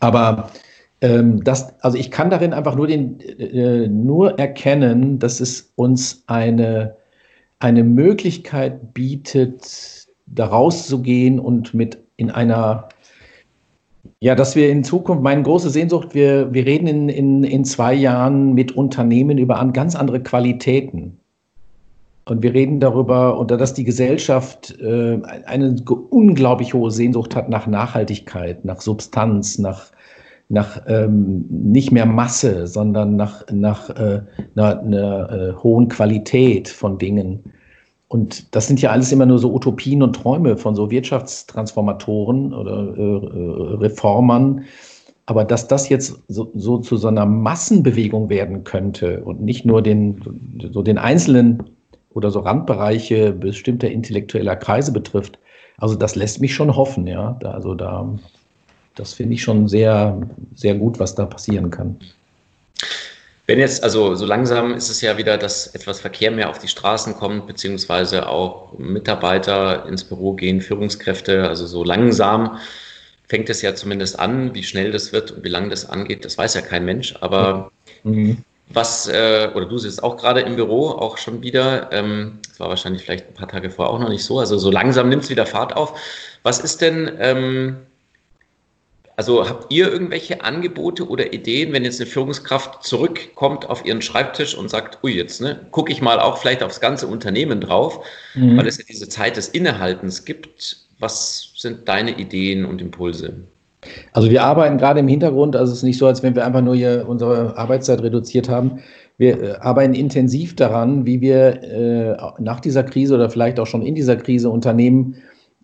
Aber 0.00 0.50
ähm, 1.00 1.44
das, 1.44 1.72
also 1.82 1.96
ich 1.96 2.10
kann 2.10 2.30
darin 2.30 2.52
einfach 2.52 2.74
nur, 2.74 2.88
den, 2.88 3.20
äh, 3.20 3.86
nur 3.88 4.38
erkennen, 4.38 5.18
dass 5.20 5.40
es 5.40 5.72
uns 5.76 6.24
eine, 6.26 6.96
eine 7.60 7.84
Möglichkeit 7.84 8.94
bietet, 8.94 10.08
da 10.26 10.46
rauszugehen 10.46 11.38
und 11.38 11.72
mit 11.72 11.98
in 12.16 12.30
einer 12.30 12.88
ja, 14.20 14.34
dass 14.34 14.56
wir 14.56 14.70
in 14.70 14.82
Zukunft, 14.82 15.22
meine 15.22 15.42
große 15.42 15.70
Sehnsucht, 15.70 16.14
wir, 16.14 16.52
wir 16.52 16.66
reden 16.66 16.88
in, 16.88 17.08
in, 17.08 17.44
in 17.44 17.64
zwei 17.64 17.94
Jahren 17.94 18.52
mit 18.52 18.72
Unternehmen 18.72 19.38
über 19.38 19.64
ganz 19.72 19.94
andere 19.94 20.20
Qualitäten. 20.20 21.18
Und 22.24 22.42
wir 22.42 22.52
reden 22.52 22.80
darüber, 22.80 23.40
oder 23.40 23.56
dass 23.56 23.74
die 23.74 23.84
Gesellschaft 23.84 24.78
äh, 24.80 25.18
eine 25.46 25.76
unglaublich 26.10 26.74
hohe 26.74 26.90
Sehnsucht 26.90 27.34
hat 27.34 27.48
nach 27.48 27.66
Nachhaltigkeit, 27.66 28.64
nach 28.64 28.80
Substanz, 28.80 29.58
nach, 29.58 29.86
nach 30.48 30.82
ähm, 30.88 31.46
nicht 31.48 31.90
mehr 31.92 32.04
Masse, 32.04 32.66
sondern 32.66 33.16
nach, 33.16 33.44
nach 33.50 33.88
äh, 33.90 34.22
einer, 34.56 34.80
einer 34.80 35.30
äh, 35.30 35.52
hohen 35.62 35.88
Qualität 35.88 36.68
von 36.68 36.98
Dingen. 36.98 37.44
Und 38.08 38.54
das 38.56 38.66
sind 38.66 38.80
ja 38.80 38.90
alles 38.90 39.12
immer 39.12 39.26
nur 39.26 39.38
so 39.38 39.52
Utopien 39.54 40.02
und 40.02 40.14
Träume 40.14 40.56
von 40.56 40.74
so 40.74 40.90
Wirtschaftstransformatoren 40.90 42.54
oder 42.54 42.94
äh, 42.96 43.02
äh, 43.02 43.76
Reformern. 43.76 44.64
Aber 45.26 45.44
dass 45.44 45.68
das 45.68 45.90
jetzt 45.90 46.18
so, 46.26 46.50
so, 46.54 46.78
zu 46.78 46.96
so 46.96 47.08
einer 47.08 47.26
Massenbewegung 47.26 48.30
werden 48.30 48.64
könnte 48.64 49.22
und 49.24 49.42
nicht 49.42 49.66
nur 49.66 49.82
den, 49.82 50.22
so 50.72 50.82
den 50.82 50.96
einzelnen 50.96 51.64
oder 52.14 52.30
so 52.30 52.40
Randbereiche 52.40 53.32
bestimmter 53.32 53.90
intellektueller 53.90 54.56
Kreise 54.56 54.90
betrifft, 54.90 55.38
also 55.76 55.94
das 55.94 56.16
lässt 56.16 56.40
mich 56.40 56.54
schon 56.54 56.74
hoffen, 56.74 57.06
ja. 57.06 57.36
Da, 57.40 57.50
also 57.50 57.74
da, 57.74 58.18
das 58.94 59.12
finde 59.12 59.34
ich 59.34 59.42
schon 59.42 59.68
sehr, 59.68 60.18
sehr 60.54 60.74
gut, 60.74 60.98
was 60.98 61.14
da 61.14 61.26
passieren 61.26 61.70
kann. 61.70 61.98
Wenn 63.48 63.60
jetzt, 63.60 63.82
also 63.82 64.14
so 64.14 64.26
langsam 64.26 64.74
ist 64.74 64.90
es 64.90 65.00
ja 65.00 65.16
wieder, 65.16 65.38
dass 65.38 65.68
etwas 65.68 66.00
Verkehr 66.00 66.30
mehr 66.30 66.50
auf 66.50 66.58
die 66.58 66.68
Straßen 66.68 67.14
kommt, 67.14 67.46
beziehungsweise 67.46 68.28
auch 68.28 68.78
Mitarbeiter 68.78 69.86
ins 69.86 70.04
Büro 70.04 70.34
gehen, 70.34 70.60
Führungskräfte, 70.60 71.48
also 71.48 71.66
so 71.66 71.82
langsam 71.82 72.58
fängt 73.26 73.48
es 73.48 73.62
ja 73.62 73.74
zumindest 73.74 74.18
an, 74.18 74.54
wie 74.54 74.62
schnell 74.62 74.92
das 74.92 75.14
wird 75.14 75.30
und 75.32 75.44
wie 75.44 75.48
lange 75.48 75.70
das 75.70 75.88
angeht, 75.88 76.26
das 76.26 76.36
weiß 76.36 76.52
ja 76.54 76.60
kein 76.60 76.84
Mensch, 76.84 77.14
aber 77.22 77.72
mhm. 78.04 78.44
was, 78.68 79.08
äh, 79.08 79.48
oder 79.54 79.64
du 79.64 79.78
sitzt 79.78 80.02
auch 80.02 80.18
gerade 80.18 80.42
im 80.42 80.56
Büro, 80.56 80.90
auch 80.90 81.16
schon 81.16 81.40
wieder, 81.40 81.90
ähm, 81.90 82.40
das 82.50 82.60
war 82.60 82.68
wahrscheinlich 82.68 83.02
vielleicht 83.02 83.28
ein 83.28 83.34
paar 83.34 83.48
Tage 83.48 83.70
vorher 83.70 83.94
auch 83.94 83.98
noch 83.98 84.10
nicht 84.10 84.24
so, 84.24 84.38
also 84.38 84.58
so 84.58 84.70
langsam 84.70 85.08
nimmt 85.08 85.24
es 85.24 85.30
wieder 85.30 85.46
Fahrt 85.46 85.74
auf. 85.74 85.98
Was 86.42 86.58
ist 86.60 86.82
denn, 86.82 87.10
ähm, 87.18 87.78
also 89.18 89.48
habt 89.48 89.72
ihr 89.72 89.90
irgendwelche 89.90 90.44
Angebote 90.44 91.08
oder 91.08 91.32
Ideen, 91.32 91.72
wenn 91.72 91.84
jetzt 91.84 92.00
eine 92.00 92.08
Führungskraft 92.08 92.84
zurückkommt 92.84 93.68
auf 93.68 93.84
ihren 93.84 94.00
Schreibtisch 94.00 94.56
und 94.56 94.70
sagt, 94.70 95.02
ui, 95.02 95.12
jetzt 95.12 95.40
ne, 95.40 95.58
gucke 95.72 95.90
ich 95.90 96.00
mal 96.00 96.20
auch 96.20 96.38
vielleicht 96.38 96.62
aufs 96.62 96.80
ganze 96.80 97.08
Unternehmen 97.08 97.60
drauf, 97.60 98.06
mhm. 98.36 98.56
weil 98.56 98.68
es 98.68 98.78
ja 98.78 98.84
diese 98.88 99.08
Zeit 99.08 99.36
des 99.36 99.48
Innehaltens 99.48 100.24
gibt. 100.24 100.86
Was 101.00 101.52
sind 101.56 101.88
deine 101.88 102.16
Ideen 102.16 102.64
und 102.64 102.80
Impulse? 102.80 103.32
Also 104.12 104.30
wir 104.30 104.44
arbeiten 104.44 104.78
gerade 104.78 105.00
im 105.00 105.08
Hintergrund, 105.08 105.56
also 105.56 105.72
es 105.72 105.78
ist 105.78 105.84
nicht 105.84 105.98
so, 105.98 106.06
als 106.06 106.22
wenn 106.22 106.36
wir 106.36 106.46
einfach 106.46 106.62
nur 106.62 106.76
hier 106.76 107.04
unsere 107.08 107.56
Arbeitszeit 107.56 108.00
reduziert 108.00 108.48
haben. 108.48 108.78
Wir 109.16 109.42
äh, 109.42 109.56
arbeiten 109.56 109.94
intensiv 109.94 110.54
daran, 110.54 111.06
wie 111.06 111.20
wir 111.20 111.60
äh, 111.64 112.16
nach 112.40 112.60
dieser 112.60 112.84
Krise 112.84 113.16
oder 113.16 113.28
vielleicht 113.30 113.58
auch 113.58 113.66
schon 113.66 113.82
in 113.82 113.96
dieser 113.96 114.14
Krise 114.14 114.48
Unternehmen 114.48 115.16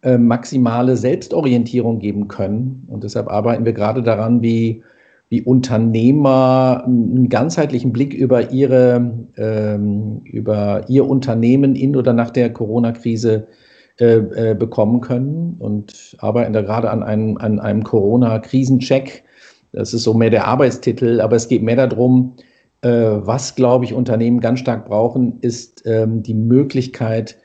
äh, 0.04 0.18
maximale 0.18 0.96
Selbstorientierung 0.96 1.98
geben 1.98 2.28
können. 2.28 2.86
Und 2.88 3.04
deshalb 3.04 3.28
arbeiten 3.28 3.64
wir 3.64 3.72
gerade 3.72 4.02
daran, 4.02 4.42
wie, 4.42 4.82
wie 5.30 5.40
Unternehmer 5.40 6.84
einen 6.86 7.28
ganzheitlichen 7.30 7.92
Blick 7.92 8.12
über 8.12 8.50
ihre, 8.50 9.12
ähm, 9.36 10.20
über 10.24 10.84
ihr 10.88 11.08
Unternehmen 11.08 11.74
in 11.74 11.96
oder 11.96 12.12
nach 12.12 12.30
der 12.30 12.52
Corona-Krise 12.52 13.46
äh, 13.98 14.16
äh, 14.16 14.54
bekommen 14.54 15.00
können 15.00 15.56
und 15.58 16.16
arbeiten 16.18 16.52
da 16.52 16.62
gerade 16.62 16.90
an 16.90 17.02
einem, 17.02 17.38
an 17.38 17.58
einem 17.58 17.82
Corona-Krisencheck. 17.82 19.24
Das 19.72 19.94
ist 19.94 20.02
so 20.02 20.12
mehr 20.12 20.30
der 20.30 20.46
Arbeitstitel, 20.46 21.20
aber 21.20 21.36
es 21.36 21.48
geht 21.48 21.62
mehr 21.62 21.76
darum, 21.76 22.34
äh, 22.82 22.88
was, 22.90 23.54
glaube 23.54 23.86
ich, 23.86 23.94
Unternehmen 23.94 24.40
ganz 24.40 24.60
stark 24.60 24.84
brauchen, 24.84 25.38
ist 25.40 25.82
ähm, 25.86 26.22
die 26.22 26.34
Möglichkeit, 26.34 27.38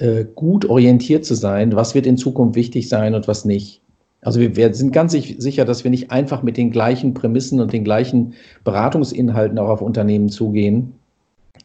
äh, 0.00 0.24
gut 0.34 0.64
orientiert 0.64 1.24
zu 1.24 1.34
sein, 1.34 1.76
was 1.76 1.94
wird 1.94 2.06
in 2.06 2.16
Zukunft 2.16 2.56
wichtig 2.56 2.88
sein 2.88 3.14
und 3.14 3.28
was 3.28 3.44
nicht. 3.44 3.82
Also 4.22 4.40
wir, 4.40 4.56
wir, 4.56 4.74
sind 4.74 4.92
ganz 4.92 5.12
sicher, 5.12 5.64
dass 5.64 5.84
wir 5.84 5.90
nicht 5.90 6.10
einfach 6.10 6.42
mit 6.42 6.56
den 6.56 6.70
gleichen 6.70 7.14
Prämissen 7.14 7.60
und 7.60 7.72
den 7.72 7.84
gleichen 7.84 8.34
Beratungsinhalten 8.64 9.58
auch 9.58 9.68
auf 9.68 9.82
Unternehmen 9.82 10.28
zugehen 10.28 10.92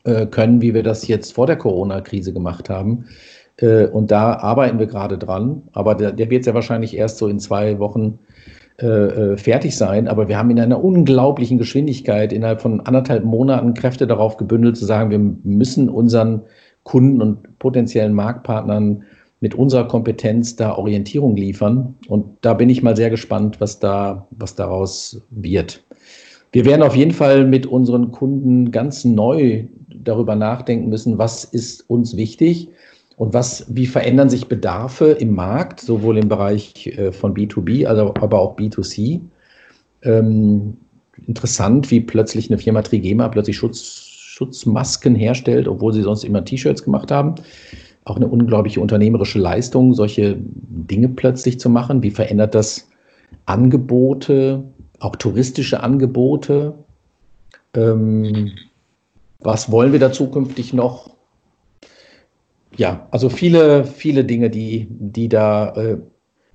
äh, 0.04 0.26
können, 0.26 0.62
wie 0.62 0.74
wir 0.74 0.84
das 0.84 1.08
jetzt 1.08 1.34
vor 1.34 1.48
der 1.48 1.58
Corona-Krise 1.58 2.32
gemacht 2.32 2.69
haben. 2.69 3.06
Äh, 3.58 3.88
und 3.88 4.12
da 4.12 4.34
arbeiten 4.34 4.80
wir 4.80 4.88
gerade 4.88 5.17
dran. 5.17 5.63
Aber 5.74 5.95
der, 5.95 6.12
der, 6.12 6.30
wird 6.30 6.45
ja 6.45 6.54
wahrscheinlich 6.54 6.95
erst 6.95 7.17
so 7.17 7.28
in 7.28 7.39
zwei 7.39 7.80
Wochen 7.80 8.19
äh, 8.82 8.88
äh, 8.88 9.38
fertig 9.38 9.78
sein. 9.78 10.08
Aber 10.08 10.28
wir 10.28 10.38
haben 10.38 10.50
in 10.50 10.60
einer 10.60 10.84
unglaublichen 10.84 11.58
Geschwindigkeit 11.58 12.32
innerhalb 12.32 12.62
von 12.62 12.82
anderthalb 12.82 13.24
Monaten 13.24 13.74
Kräfte 13.74 14.08
darauf 14.08 14.38
gebündelt, 14.38 14.78
zu 14.78 14.86
sagen, 14.86 15.10
wir 15.10 15.19
müssen 15.19 15.89
unseren 15.89 16.41
Kunden 16.86 17.21
und 17.21 17.60
potenziellen 17.60 18.13
Marktpartnern 18.13 19.04
mit 19.41 19.54
unserer 19.54 19.88
Kompetenz 19.88 20.56
da 20.56 20.76
Orientierung 20.76 21.36
liefern. 21.36 21.95
Und 22.08 22.38
da 22.41 22.54
bin 22.54 22.69
ich 22.69 22.82
mal 22.82 22.95
sehr 22.95 23.10
gespannt, 23.10 23.60
was 23.60 23.80
da, 23.80 24.28
was 24.32 24.56
daraus 24.56 25.21
wird. 25.30 25.84
Wir 26.52 26.63
werden 26.63 26.84
auf 26.84 26.95
jeden 26.95 27.12
Fall 27.12 27.45
mit 27.45 27.65
unseren 27.65 28.12
Kunden 28.12 28.71
ganz 28.71 29.04
neu 29.04 29.65
darüber 29.89 30.36
nachdenken 30.36 30.89
müssen, 30.89 31.17
was 31.17 31.43
ist 31.43 31.89
uns 31.89 32.15
wichtig 32.15 32.69
und 33.17 33.34
was, 33.34 33.65
wie 33.76 33.88
verändern 33.88 34.30
sich 34.30 34.48
Bedarfe 34.48 35.08
im 35.08 35.36
Markt, 35.36 35.82
sowohl 35.82 36.17
im 36.17 36.30
Bereich 36.30 36.88
äh, 36.88 37.12
von 37.12 37.34
B2B, 37.34 37.88
also 37.88 38.13
aber 38.15 38.39
auch 38.39 38.56
B2C. 38.58 39.21
Ähm, 40.04 40.78
interessant, 41.28 41.91
wie 41.91 42.02
plötzlich 42.02 42.50
eine 42.50 42.60
Firma 42.60 42.84
Trigema 42.84 43.28
plötzlich 43.28 43.58
Schutz 43.58 44.05
Schutzmasken 44.36 45.15
herstellt, 45.15 45.65
obwohl 45.65 45.93
sie 45.93 46.02
sonst 46.02 46.26
immer 46.26 46.43
T-Shirts 46.43 46.84
gemacht 46.84 47.10
haben. 47.10 47.36
Auch 48.04 48.17
eine 48.17 48.28
unglaubliche 48.28 48.82
unternehmerische 48.82 49.39
Leistung, 49.39 49.93
solche 49.93 50.36
Dinge 50.38 51.08
plötzlich 51.08 51.58
zu 51.58 51.69
machen. 51.69 52.04
Wie 52.04 52.12
verändert 52.12 52.54
das 52.54 52.89
Angebote, 53.45 54.65
auch 55.00 55.15
touristische 55.15 55.82
Angebote? 55.82 56.74
Ähm, 57.76 58.52
was 59.39 59.71
wollen 59.71 59.93
wir 59.93 60.02
da 60.02 60.12
zukünftig 60.12 60.74
noch? 60.74 61.12
Ja, 62.76 63.08
also 63.12 63.30
viele, 63.30 63.86
viele 63.86 64.26
Dinge, 64.26 64.50
die, 64.50 64.88
die 64.89 65.30
da 65.30 65.74
äh, 65.76 65.98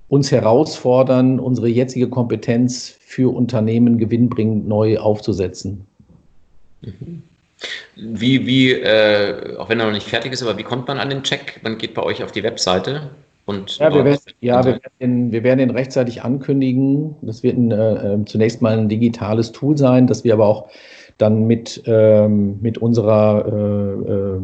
uns 0.07 0.31
herausfordern, 0.31 1.39
unsere 1.39 1.67
jetzige 1.67 2.09
Kompetenz 2.09 2.95
für 2.99 3.33
Unternehmen 3.33 3.97
gewinnbringend 3.97 4.67
neu 4.67 4.99
aufzusetzen. 4.99 5.87
Mhm. 6.81 7.23
Wie, 7.95 8.45
wie 8.45 8.71
äh, 8.71 9.57
auch 9.57 9.69
wenn 9.69 9.79
er 9.79 9.85
noch 9.85 9.93
nicht 9.93 10.07
fertig 10.07 10.33
ist, 10.33 10.41
aber 10.41 10.57
wie 10.57 10.63
kommt 10.63 10.87
man 10.87 10.97
an 10.97 11.09
den 11.09 11.23
Check? 11.23 11.59
Man 11.63 11.77
geht 11.77 11.93
bei 11.93 12.03
euch 12.03 12.23
auf 12.23 12.31
die 12.31 12.43
Webseite 12.43 13.11
und. 13.45 13.77
Ja, 13.77 13.93
wir 13.93 14.05
werden, 14.05 14.19
ja, 14.39 14.65
wir 14.65 14.73
werden, 14.73 14.91
den, 14.99 15.31
wir 15.31 15.43
werden 15.43 15.59
den 15.59 15.69
rechtzeitig 15.71 16.23
ankündigen. 16.23 17.15
Das 17.21 17.43
wird 17.43 17.57
ein, 17.57 17.71
äh, 17.71 18.13
äh, 18.13 18.25
zunächst 18.25 18.61
mal 18.61 18.77
ein 18.77 18.89
digitales 18.89 19.51
Tool 19.51 19.77
sein, 19.77 20.07
das 20.07 20.23
wir 20.23 20.33
aber 20.33 20.47
auch 20.47 20.69
dann 21.17 21.45
mit, 21.45 21.83
ähm, 21.85 22.57
mit 22.61 22.79
unserer, 22.79 23.45
äh, 23.45 24.11
äh, 24.11 24.39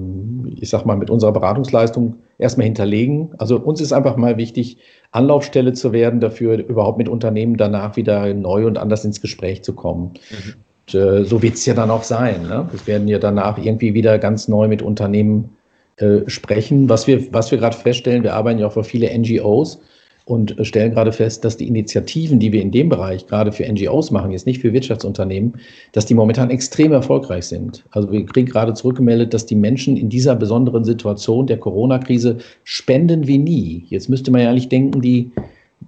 ich 0.61 0.69
sag 0.69 0.85
mal, 0.85 0.95
mit 0.95 1.09
unserer 1.09 1.31
Beratungsleistung 1.31 2.17
erstmal 2.37 2.65
hinterlegen. 2.65 3.31
Also 3.39 3.57
uns 3.57 3.81
ist 3.81 3.93
einfach 3.93 4.15
mal 4.15 4.37
wichtig, 4.37 4.77
Anlaufstelle 5.11 5.73
zu 5.73 5.91
werden, 5.91 6.19
dafür 6.19 6.57
überhaupt 6.57 6.99
mit 6.99 7.09
Unternehmen 7.09 7.57
danach 7.57 7.95
wieder 7.95 8.31
neu 8.35 8.67
und 8.67 8.77
anders 8.77 9.03
ins 9.05 9.21
Gespräch 9.21 9.63
zu 9.63 9.73
kommen. 9.73 10.13
Mhm 10.29 10.53
äh, 10.93 11.23
so 11.23 11.41
wird 11.41 11.55
es 11.55 11.65
ja 11.65 11.73
dann 11.73 11.89
auch 11.89 12.03
sein. 12.03 12.43
Ne? 12.43 12.67
Wir 12.71 12.87
werden 12.87 13.07
ja 13.07 13.19
danach 13.19 13.57
irgendwie 13.57 13.93
wieder 13.93 14.17
ganz 14.19 14.47
neu 14.47 14.67
mit 14.67 14.81
Unternehmen 14.81 15.49
äh, 15.97 16.21
sprechen. 16.27 16.89
Was 16.89 17.07
wir, 17.07 17.33
was 17.33 17.51
wir 17.51 17.57
gerade 17.57 17.75
feststellen, 17.75 18.23
wir 18.23 18.35
arbeiten 18.35 18.59
ja 18.59 18.67
auch 18.67 18.73
für 18.73 18.83
viele 18.83 19.09
NGOs. 19.17 19.79
und 20.25 20.57
stellen 20.63 20.91
gerade 20.91 21.13
fest, 21.13 21.45
dass 21.45 21.55
die 21.55 21.69
Initiativen, 21.69 22.37
die 22.37 22.51
wir 22.51 22.61
in 22.61 22.69
dem 22.69 22.89
Bereich 22.89 23.25
gerade 23.27 23.53
für 23.53 23.63
NGOs 23.65 24.11
machen, 24.11 24.31
jetzt 24.31 24.45
nicht 24.45 24.59
für 24.59 24.73
Wirtschaftsunternehmen, 24.73 25.53
dass 25.93 26.05
die 26.05 26.15
momentan 26.15 26.49
extrem 26.49 26.91
erfolgreich 26.91 27.45
sind. 27.45 27.85
Also 27.91 28.11
wir 28.11 28.25
kriegen 28.25 28.47
gerade 28.47 28.73
zurückgemeldet, 28.73 29.33
dass 29.33 29.45
die 29.45 29.55
Menschen 29.55 29.95
in 29.95 30.09
dieser 30.09 30.35
besonderen 30.35 30.83
Situation 30.83 31.47
der 31.47 31.57
Corona-Krise 31.57 32.39
spenden 32.65 33.25
wie 33.25 33.37
nie. 33.37 33.85
Jetzt 33.87 34.09
müsste 34.09 34.29
man 34.31 34.41
ja 34.41 34.49
eigentlich 34.49 34.67
denken, 34.67 35.01
die 35.01 35.31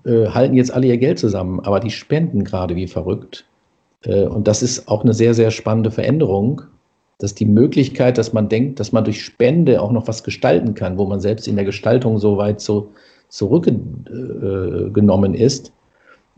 äh, 0.05 0.27
halten 0.27 0.55
jetzt 0.55 0.73
alle 0.73 0.87
ihr 0.87 0.97
Geld 0.97 1.19
zusammen, 1.19 1.59
aber 1.59 1.81
die 1.81 1.91
spenden 1.91 2.45
gerade 2.45 2.77
wie 2.77 2.87
verrückt. 2.87 3.45
Äh, 4.03 4.23
und 4.23 4.47
das 4.47 4.61
ist 4.61 4.87
auch 4.87 5.03
eine 5.03 5.13
sehr, 5.13 5.33
sehr 5.33 5.51
spannende 5.51 5.91
Veränderung, 5.91 6.61
dass 7.17 7.35
die 7.35 7.45
Möglichkeit, 7.45 8.17
dass 8.17 8.33
man 8.33 8.49
denkt, 8.49 8.79
dass 8.79 8.91
man 8.91 9.03
durch 9.03 9.23
Spende 9.23 9.81
auch 9.81 9.91
noch 9.91 10.07
was 10.07 10.23
gestalten 10.23 10.73
kann, 10.73 10.97
wo 10.97 11.05
man 11.05 11.19
selbst 11.19 11.47
in 11.47 11.55
der 11.55 11.65
Gestaltung 11.65 12.17
so 12.17 12.37
weit 12.37 12.61
so 12.61 12.91
zurückgenommen 13.27 15.33
ist. 15.33 15.73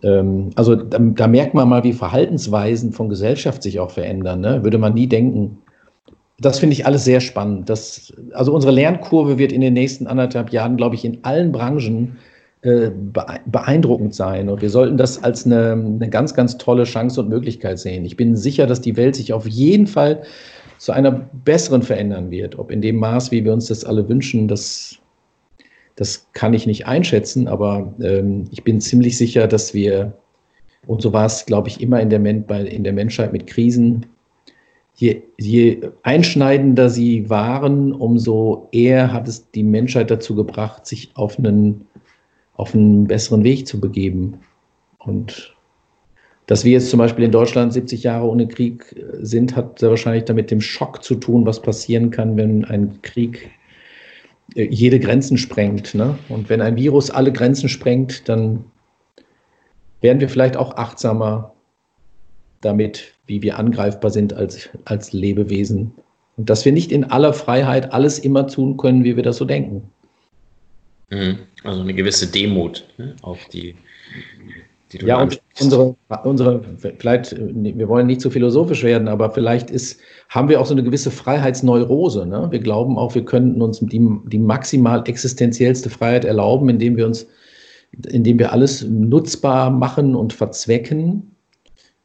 Ähm, 0.04 0.50
also 0.56 0.76
da, 0.76 0.98
da, 1.00 1.28
merkt 1.28 1.54
man 1.54 1.70
mal, 1.70 1.84
wie 1.84 1.94
Verhaltensweisen 1.94 2.92
von 2.92 3.10
Gesellschaft 3.10 3.64
sich 3.64 3.80
auch 3.80 3.92
verändern. 3.92 4.42
Ne? 4.42 4.64
Würde 4.64 4.80
man 4.80 4.94
nie 4.94 5.08
denken. 5.08 5.60
Das 6.40 6.58
finde 6.58 6.74
ich 6.74 6.88
alles 6.88 7.06
sehr 7.06 7.20
spannend. 7.20 7.70
Das, 7.70 8.12
also 8.34 8.54
unsere 8.54 8.74
Lernkurve 8.74 9.38
wird 9.38 9.52
in 9.52 9.62
den 9.62 9.74
nächsten 9.74 10.08
anderthalb 10.08 10.52
Jahren, 10.52 10.76
glaube 10.76 10.96
ich, 10.96 11.06
in 11.06 11.24
allen 11.24 11.52
Branchen 11.52 12.18
beeindruckend 12.62 14.14
sein. 14.14 14.48
Und 14.48 14.62
wir 14.62 14.70
sollten 14.70 14.98
das 14.98 15.24
als 15.24 15.46
eine, 15.46 15.72
eine 15.72 16.10
ganz, 16.10 16.36
ganz 16.36 16.58
tolle 16.58 16.84
Chance 16.84 17.22
und 17.22 17.30
Möglichkeit 17.30 17.80
sehen. 17.80 18.06
Ich 18.06 18.18
bin 18.18 18.36
sicher, 18.36 18.68
dass 18.68 18.82
die 18.82 18.98
Welt 18.98 19.16
sich 19.16 19.34
auf 19.34 19.48
jeden 19.48 19.88
Fall 19.88 20.22
zu 20.78 20.92
einer 20.92 21.12
besseren 21.12 21.82
verändern 21.82 22.30
wird. 22.30 22.60
Ob 22.60 22.70
in 22.70 22.82
dem 22.82 22.98
Maß, 22.98 23.32
wie 23.32 23.44
wir 23.44 23.54
uns 23.54 23.68
das 23.68 23.84
alle 23.84 24.08
wünschen, 24.08 24.48
das 24.48 25.02
das 25.96 26.28
kann 26.34 26.54
ich 26.54 26.66
nicht 26.66 26.88
einschätzen, 26.88 27.48
aber 27.48 27.94
ähm, 28.02 28.46
ich 28.52 28.64
bin 28.64 28.82
ziemlich 28.82 29.18
sicher, 29.18 29.48
dass 29.48 29.74
wir, 29.74 30.14
und 30.88 31.02
so 31.02 31.14
war 31.14 31.26
es, 31.26 31.46
glaube 31.46 31.68
ich, 31.68 31.82
immer 31.82 32.02
in 32.02 32.10
der, 32.10 32.18
Men 32.18 32.44
in 32.50 32.84
der 32.84 32.94
Menschheit 32.94 33.32
mit 33.32 33.46
Krisen, 33.46 34.06
je, 34.96 35.22
je 35.38 35.80
einschneidender 36.04 36.90
sie 36.90 37.30
waren, 37.30 37.94
umso 37.94 38.68
eher 38.72 39.14
hat 39.14 39.28
es 39.28 39.52
die 39.52 39.64
Menschheit 39.64 40.10
dazu 40.10 40.34
gebracht, 40.34 40.88
sich 40.88 41.12
auf 41.14 41.38
einen, 41.38 41.86
auf 42.62 42.76
einen 42.76 43.08
besseren 43.08 43.44
Weg 43.44 43.68
zu 43.68 43.80
begeben. 43.80 44.40
Und 45.00 45.56
dass 46.46 46.64
wir 46.64 46.74
jetzt 46.74 46.92
zum 46.92 47.00
Beispiel 47.00 47.26
in 47.26 47.32
Deutschland 47.32 47.74
70 47.74 48.04
Jahre 48.04 48.28
ohne 48.28 48.48
Krieg 48.48 48.96
sind, 49.20 49.56
hat 49.56 49.80
sehr 49.80 49.90
wahrscheinlich 49.90 50.26
damit 50.26 50.52
dem 50.52 50.62
Schock 50.62 51.04
zu 51.04 51.16
tun, 51.16 51.48
was 51.48 51.60
passieren 51.60 52.12
kann, 52.12 52.38
wenn 52.38 52.64
ein 52.66 53.02
Krieg 53.02 53.50
äh, 54.54 54.68
jede 54.70 55.00
Grenzen 55.00 55.40
sprengt. 55.40 55.96
Ne? 55.96 56.20
Und 56.30 56.50
wenn 56.50 56.62
ein 56.62 56.76
Virus 56.76 57.10
alle 57.10 57.32
Grenzen 57.32 57.68
sprengt, 57.68 58.30
dann 58.30 58.66
werden 60.02 60.20
wir 60.20 60.30
vielleicht 60.30 60.56
auch 60.56 60.76
achtsamer 60.76 61.56
damit, 62.62 63.16
wie 63.26 63.42
wir 63.42 63.58
angreifbar 63.58 64.12
sind 64.12 64.34
als, 64.34 64.70
als 64.86 65.14
Lebewesen. 65.14 65.94
Und 66.38 66.48
dass 66.52 66.64
wir 66.64 66.74
nicht 66.74 66.92
in 66.92 67.06
aller 67.06 67.34
Freiheit 67.34 67.92
alles 67.92 68.20
immer 68.20 68.46
tun 68.46 68.78
können, 68.78 69.04
wie 69.04 69.16
wir 69.16 69.24
das 69.24 69.38
so 69.38 69.46
denken. 69.46 69.90
Mhm. 71.12 71.40
Also 71.64 71.82
eine 71.82 71.94
gewisse 71.94 72.28
Demut 72.28 72.86
ne? 72.98 73.16
auf 73.22 73.46
die 73.50 73.76
ja, 75.00 75.22
und 75.22 75.42
unsere, 75.60 75.96
unsere, 76.24 76.62
vielleicht, 76.98 77.36
wir 77.38 77.88
wollen 77.88 78.08
nicht 78.08 78.22
zu 78.22 78.28
so 78.28 78.34
philosophisch 78.34 78.84
werden, 78.84 79.08
aber 79.08 79.30
vielleicht 79.30 79.72
ist, 79.72 80.00
haben 80.30 80.50
wir 80.50 80.60
auch 80.60 80.66
so 80.66 80.74
eine 80.74 80.84
gewisse 80.84 81.12
Freiheitsneurose. 81.12 82.26
Ne? 82.26 82.48
Wir 82.50 82.60
glauben 82.60 82.98
auch, 82.98 83.16
wir 83.16 83.24
könnten 83.24 83.62
uns 83.62 83.80
die, 83.80 84.10
die 84.28 84.40
maximal 84.40 85.04
existenziellste 85.06 85.90
Freiheit 85.90 86.26
erlauben, 86.26 86.68
indem 86.70 86.98
wir 86.98 87.06
uns, 87.06 87.28
indem 88.10 88.40
wir 88.40 88.52
alles 88.52 88.84
nutzbar 88.84 89.70
machen 89.70 90.16
und 90.16 90.34
verzwecken. 90.34 91.36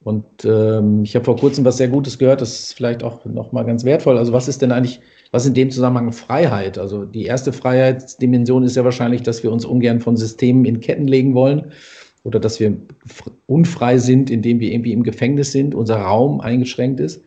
Und 0.04 0.44
ähm, 0.44 1.02
ich 1.02 1.16
habe 1.16 1.24
vor 1.24 1.36
kurzem 1.36 1.64
was 1.64 1.78
sehr 1.78 1.88
Gutes 1.88 2.18
gehört, 2.18 2.40
das 2.40 2.60
ist 2.60 2.74
vielleicht 2.74 3.02
auch 3.02 3.24
nochmal 3.24 3.64
ganz 3.64 3.84
wertvoll. 3.84 4.16
Also 4.16 4.32
was 4.32 4.46
ist 4.46 4.62
denn 4.62 4.70
eigentlich, 4.70 5.00
was 5.36 5.44
in 5.44 5.52
dem 5.52 5.70
Zusammenhang 5.70 6.12
Freiheit? 6.12 6.78
Also 6.78 7.04
die 7.04 7.26
erste 7.26 7.52
Freiheitsdimension 7.52 8.62
ist 8.62 8.74
ja 8.74 8.84
wahrscheinlich, 8.84 9.22
dass 9.22 9.42
wir 9.42 9.52
uns 9.52 9.66
ungern 9.66 10.00
von 10.00 10.16
Systemen 10.16 10.64
in 10.64 10.80
Ketten 10.80 11.06
legen 11.06 11.34
wollen 11.34 11.72
oder 12.24 12.40
dass 12.40 12.58
wir 12.58 12.74
unfrei 13.46 13.98
sind, 13.98 14.30
indem 14.30 14.60
wir 14.60 14.72
irgendwie 14.72 14.94
im 14.94 15.02
Gefängnis 15.02 15.52
sind, 15.52 15.74
unser 15.74 15.96
Raum 15.96 16.40
eingeschränkt 16.40 17.00
ist. 17.00 17.22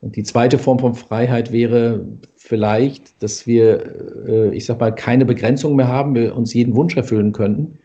Und 0.00 0.16
die 0.16 0.24
zweite 0.24 0.58
Form 0.58 0.80
von 0.80 0.96
Freiheit 0.96 1.52
wäre 1.52 2.04
vielleicht, 2.34 3.22
dass 3.22 3.46
wir, 3.46 4.26
äh, 4.26 4.56
ich 4.56 4.66
sag 4.66 4.80
mal, 4.80 4.92
keine 4.92 5.24
Begrenzung 5.24 5.76
mehr 5.76 5.86
haben, 5.86 6.16
wir 6.16 6.36
uns 6.36 6.52
jeden 6.52 6.74
Wunsch 6.74 6.96
erfüllen 6.96 7.30
könnten. 7.30 7.78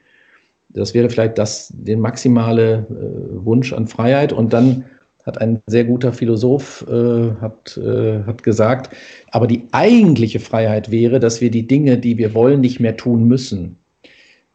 Das 0.69 0.95
wäre 0.95 1.11
vielleicht 1.11 1.37
das, 1.37 1.71
der 1.77 1.97
maximale 1.97 2.87
äh, 2.89 3.45
Wunsch 3.45 3.71
an 3.71 3.85
Freiheit. 3.85 4.33
Und 4.33 4.51
dann 4.51 4.85
hat 5.27 5.39
ein 5.39 5.61
sehr 5.67 5.83
guter 5.83 6.13
Philosoph 6.13 6.85
äh, 6.89 7.31
hat, 7.41 7.77
äh, 7.77 8.23
hat 8.23 8.41
gesagt, 8.41 8.95
aber 9.31 9.45
die 9.45 9.63
eigentliche 9.73 10.39
Freiheit 10.39 10.89
wäre, 10.89 11.19
dass 11.19 11.41
wir 11.41 11.51
die 11.51 11.67
Dinge, 11.67 11.97
die 11.97 12.17
wir 12.17 12.33
wollen, 12.33 12.61
nicht 12.61 12.79
mehr 12.79 12.95
tun 12.95 13.25
müssen. 13.25 13.75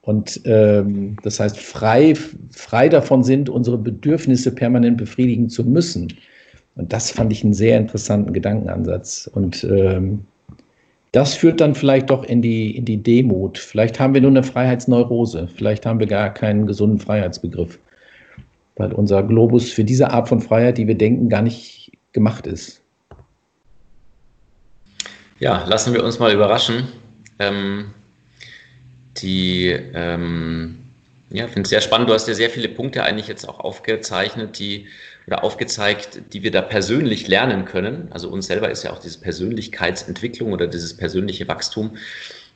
Und 0.00 0.40
ähm, 0.46 1.16
das 1.22 1.38
heißt, 1.38 1.58
frei, 1.58 2.14
frei 2.50 2.88
davon 2.88 3.22
sind, 3.22 3.48
unsere 3.48 3.78
Bedürfnisse 3.78 4.52
permanent 4.52 4.96
befriedigen 4.96 5.48
zu 5.48 5.62
müssen. 5.62 6.08
Und 6.74 6.92
das 6.92 7.10
fand 7.12 7.32
ich 7.32 7.44
einen 7.44 7.52
sehr 7.52 7.76
interessanten 7.76 8.32
Gedankenansatz. 8.32 9.30
Und 9.32 9.62
ähm, 9.64 10.24
das 11.12 11.34
führt 11.34 11.60
dann 11.60 11.74
vielleicht 11.74 12.10
doch 12.10 12.24
in 12.24 12.40
die, 12.40 12.74
in 12.76 12.86
die 12.86 12.96
Demut. 12.96 13.58
Vielleicht 13.58 14.00
haben 14.00 14.14
wir 14.14 14.22
nur 14.22 14.30
eine 14.30 14.42
Freiheitsneurose. 14.42 15.48
Vielleicht 15.54 15.84
haben 15.84 16.00
wir 16.00 16.06
gar 16.06 16.32
keinen 16.32 16.66
gesunden 16.66 16.98
Freiheitsbegriff. 16.98 17.78
Weil 18.76 18.92
unser 18.92 19.22
Globus 19.22 19.70
für 19.70 19.84
diese 19.84 20.10
Art 20.10 20.28
von 20.28 20.40
Freiheit, 20.40 20.78
die 20.78 20.86
wir 20.86 20.96
denken, 20.96 21.28
gar 21.28 21.42
nicht 21.42 21.92
gemacht 22.12 22.46
ist. 22.46 22.80
Ja, 25.38 25.64
lassen 25.66 25.92
wir 25.92 26.04
uns 26.04 26.18
mal 26.18 26.32
überraschen. 26.32 26.88
Ähm 27.38 27.92
die, 29.18 29.68
ähm, 29.68 30.78
ja, 31.30 31.46
finde 31.46 31.62
es 31.62 31.70
sehr 31.70 31.80
spannend. 31.80 32.08
Du 32.08 32.14
hast 32.14 32.28
ja 32.28 32.34
sehr 32.34 32.50
viele 32.50 32.68
Punkte 32.68 33.02
eigentlich 33.02 33.28
jetzt 33.28 33.48
auch 33.48 33.60
aufgezeichnet, 33.60 34.58
die 34.58 34.88
oder 35.26 35.44
aufgezeigt, 35.44 36.32
die 36.32 36.42
wir 36.42 36.50
da 36.50 36.62
persönlich 36.62 37.28
lernen 37.28 37.64
können. 37.64 38.08
Also 38.10 38.28
uns 38.28 38.46
selber 38.46 38.70
ist 38.70 38.82
ja 38.82 38.92
auch 38.92 38.98
diese 38.98 39.20
Persönlichkeitsentwicklung 39.20 40.52
oder 40.52 40.66
dieses 40.66 40.96
persönliche 40.96 41.46
Wachstum 41.46 41.96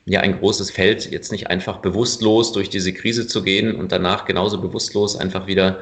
ja 0.07 0.21
ein 0.21 0.39
großes 0.39 0.71
Feld, 0.71 1.11
jetzt 1.11 1.31
nicht 1.31 1.47
einfach 1.47 1.77
bewusstlos 1.77 2.53
durch 2.53 2.69
diese 2.69 2.93
Krise 2.93 3.27
zu 3.27 3.43
gehen 3.43 3.75
und 3.75 3.91
danach 3.91 4.25
genauso 4.25 4.59
bewusstlos 4.61 5.17
einfach 5.17 5.47
wieder 5.47 5.81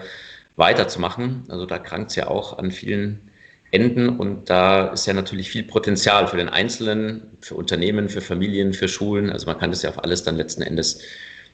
weiterzumachen. 0.55 1.43
Also 1.47 1.65
da 1.65 1.77
krankt 1.77 2.09
es 2.09 2.15
ja 2.15 2.27
auch 2.27 2.57
an 2.57 2.71
vielen 2.71 3.31
enden. 3.71 4.09
Und 4.09 4.49
da 4.49 4.88
ist 4.88 5.05
ja 5.05 5.13
natürlich 5.13 5.49
viel 5.49 5.63
Potenzial 5.63 6.27
für 6.27 6.38
den 6.38 6.49
Einzelnen, 6.49 7.38
für 7.41 7.55
Unternehmen, 7.55 8.09
für 8.09 8.21
Familien, 8.21 8.73
für 8.73 8.88
Schulen. 8.88 9.29
Also 9.29 9.45
man 9.45 9.59
kann 9.59 9.69
das 9.69 9.83
ja 9.83 9.89
auf 9.89 10.03
alles 10.03 10.23
dann 10.23 10.38
letzten 10.38 10.61
Endes 10.61 11.01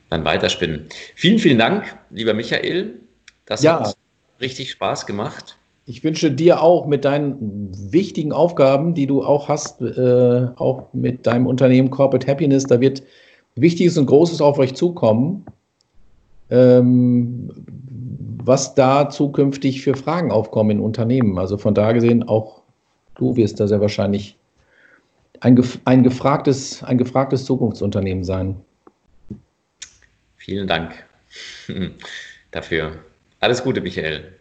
dann 0.10 0.24
weiterspinnen. 0.24 0.88
Vielen, 1.16 1.40
vielen 1.40 1.58
Dank, 1.58 1.98
lieber 2.10 2.34
Michael. 2.34 3.00
Das 3.46 3.64
ja. 3.64 3.82
hat 3.82 3.98
richtig 4.40 4.72
Spaß 4.72 5.06
gemacht. 5.06 5.58
Ich 5.86 6.04
wünsche 6.04 6.32
dir 6.32 6.62
auch 6.62 6.86
mit 6.86 7.06
deinen 7.06 7.72
wichtigen 7.92 8.32
Aufgaben, 8.32 8.94
die 8.94 9.08
du 9.08 9.24
auch 9.24 9.50
hast, 9.50 9.82
äh, 9.82 10.48
auch 10.56 10.94
mit 10.94 11.26
deinem 11.26 11.48
Unternehmen 11.48 11.90
Corporate 11.90 12.28
Happiness, 12.28 12.66
da 12.66 12.80
wird 12.80 13.04
Wichtiges 13.56 13.98
und 13.98 14.06
Großes 14.06 14.42
auf 14.42 14.60
euch 14.60 14.76
zukommen. 14.76 15.46
Ähm, 16.50 17.50
was 18.44 18.76
da 18.76 19.10
zukünftig 19.10 19.82
für 19.82 19.96
Fragen 19.96 20.32
aufkommen 20.32 20.72
in 20.72 20.80
Unternehmen. 20.80 21.38
Also 21.38 21.58
von 21.58 21.74
da 21.74 21.92
gesehen, 21.92 22.24
auch 22.24 22.62
du 23.16 23.36
wirst 23.36 23.60
da 23.60 23.68
sehr 23.68 23.82
wahrscheinlich 23.82 24.38
ein, 25.40 25.62
ein, 25.86 26.04
gefragtes, 26.04 26.84
ein 26.84 26.98
gefragtes 26.98 27.46
Zukunftsunternehmen 27.46 28.24
sein. 28.24 28.56
Vielen 30.38 30.68
Dank 30.68 30.94
dafür. 32.52 32.94
Alles 33.40 33.64
Gute, 33.64 33.82
Michael. 33.82 34.41